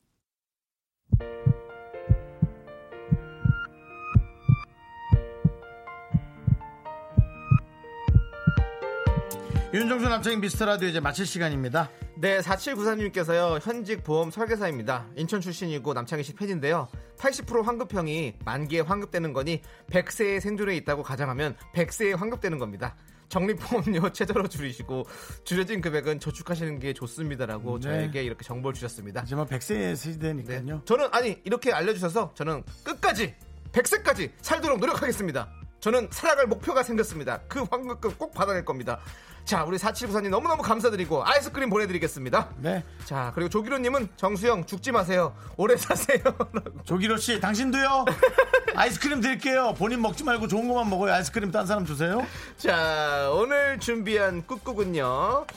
[9.73, 11.89] 윤정수 남창희의 미스터 라디오 이제 마칠 시간입니다.
[12.17, 15.07] 네, 4793님께서요, 현직 보험 설계사입니다.
[15.15, 16.89] 인천 출신이고 남창희 씨 팬인데요.
[17.17, 22.97] 80% 환급형이 만기에 환급되는 거니 100세의 생존에 있다고 가정하면 100세에 환급되는 겁니다.
[23.29, 25.05] 적립보험료 최저로 줄이시고
[25.45, 27.83] 줄여진 금액은 저축하시는 게 좋습니다라고 네.
[27.83, 29.21] 저에게 이렇게 정보를 주셨습니다.
[29.21, 30.61] 하지만 100세 세대니까요.
[30.65, 30.81] 네.
[30.83, 33.33] 저는 아니 이렇게 알려주셔서 저는 끝까지
[33.71, 35.49] 100세까지 살도록 노력하겠습니다.
[35.81, 37.39] 저는 살아갈 목표가 생겼습니다.
[37.47, 38.99] 그 환급금 꼭 받아낼 겁니다.
[39.43, 42.49] 자, 우리 4794님 너무너무 감사드리고 아이스크림 보내드리겠습니다.
[42.57, 42.83] 네.
[43.05, 45.35] 자, 그리고 조기로님은 정수영 죽지 마세요.
[45.57, 46.19] 오래 사세요.
[46.85, 48.05] 조기로 씨, 당신도요.
[48.75, 49.73] 아이스크림 드릴게요.
[49.77, 51.13] 본인 먹지 말고 좋은 것만 먹어요.
[51.15, 52.25] 아이스크림 딴 사람 주세요.
[52.57, 55.47] 자, 오늘 준비한 꾹꾹은요.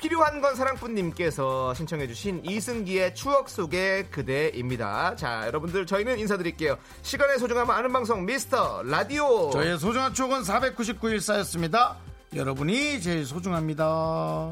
[0.00, 5.14] 필요한 건 사랑꾼님께서 신청해주신 이승기의 추억 속의 그대입니다.
[5.14, 6.78] 자, 여러분들 저희는 인사드릴게요.
[7.02, 9.50] 시간의 소중함을 아는 방송 미스터 라디오.
[9.50, 11.98] 저의 소중한 추억은 499일 쌓였습니다.
[12.34, 14.50] 여러분이 제일 소중합니다.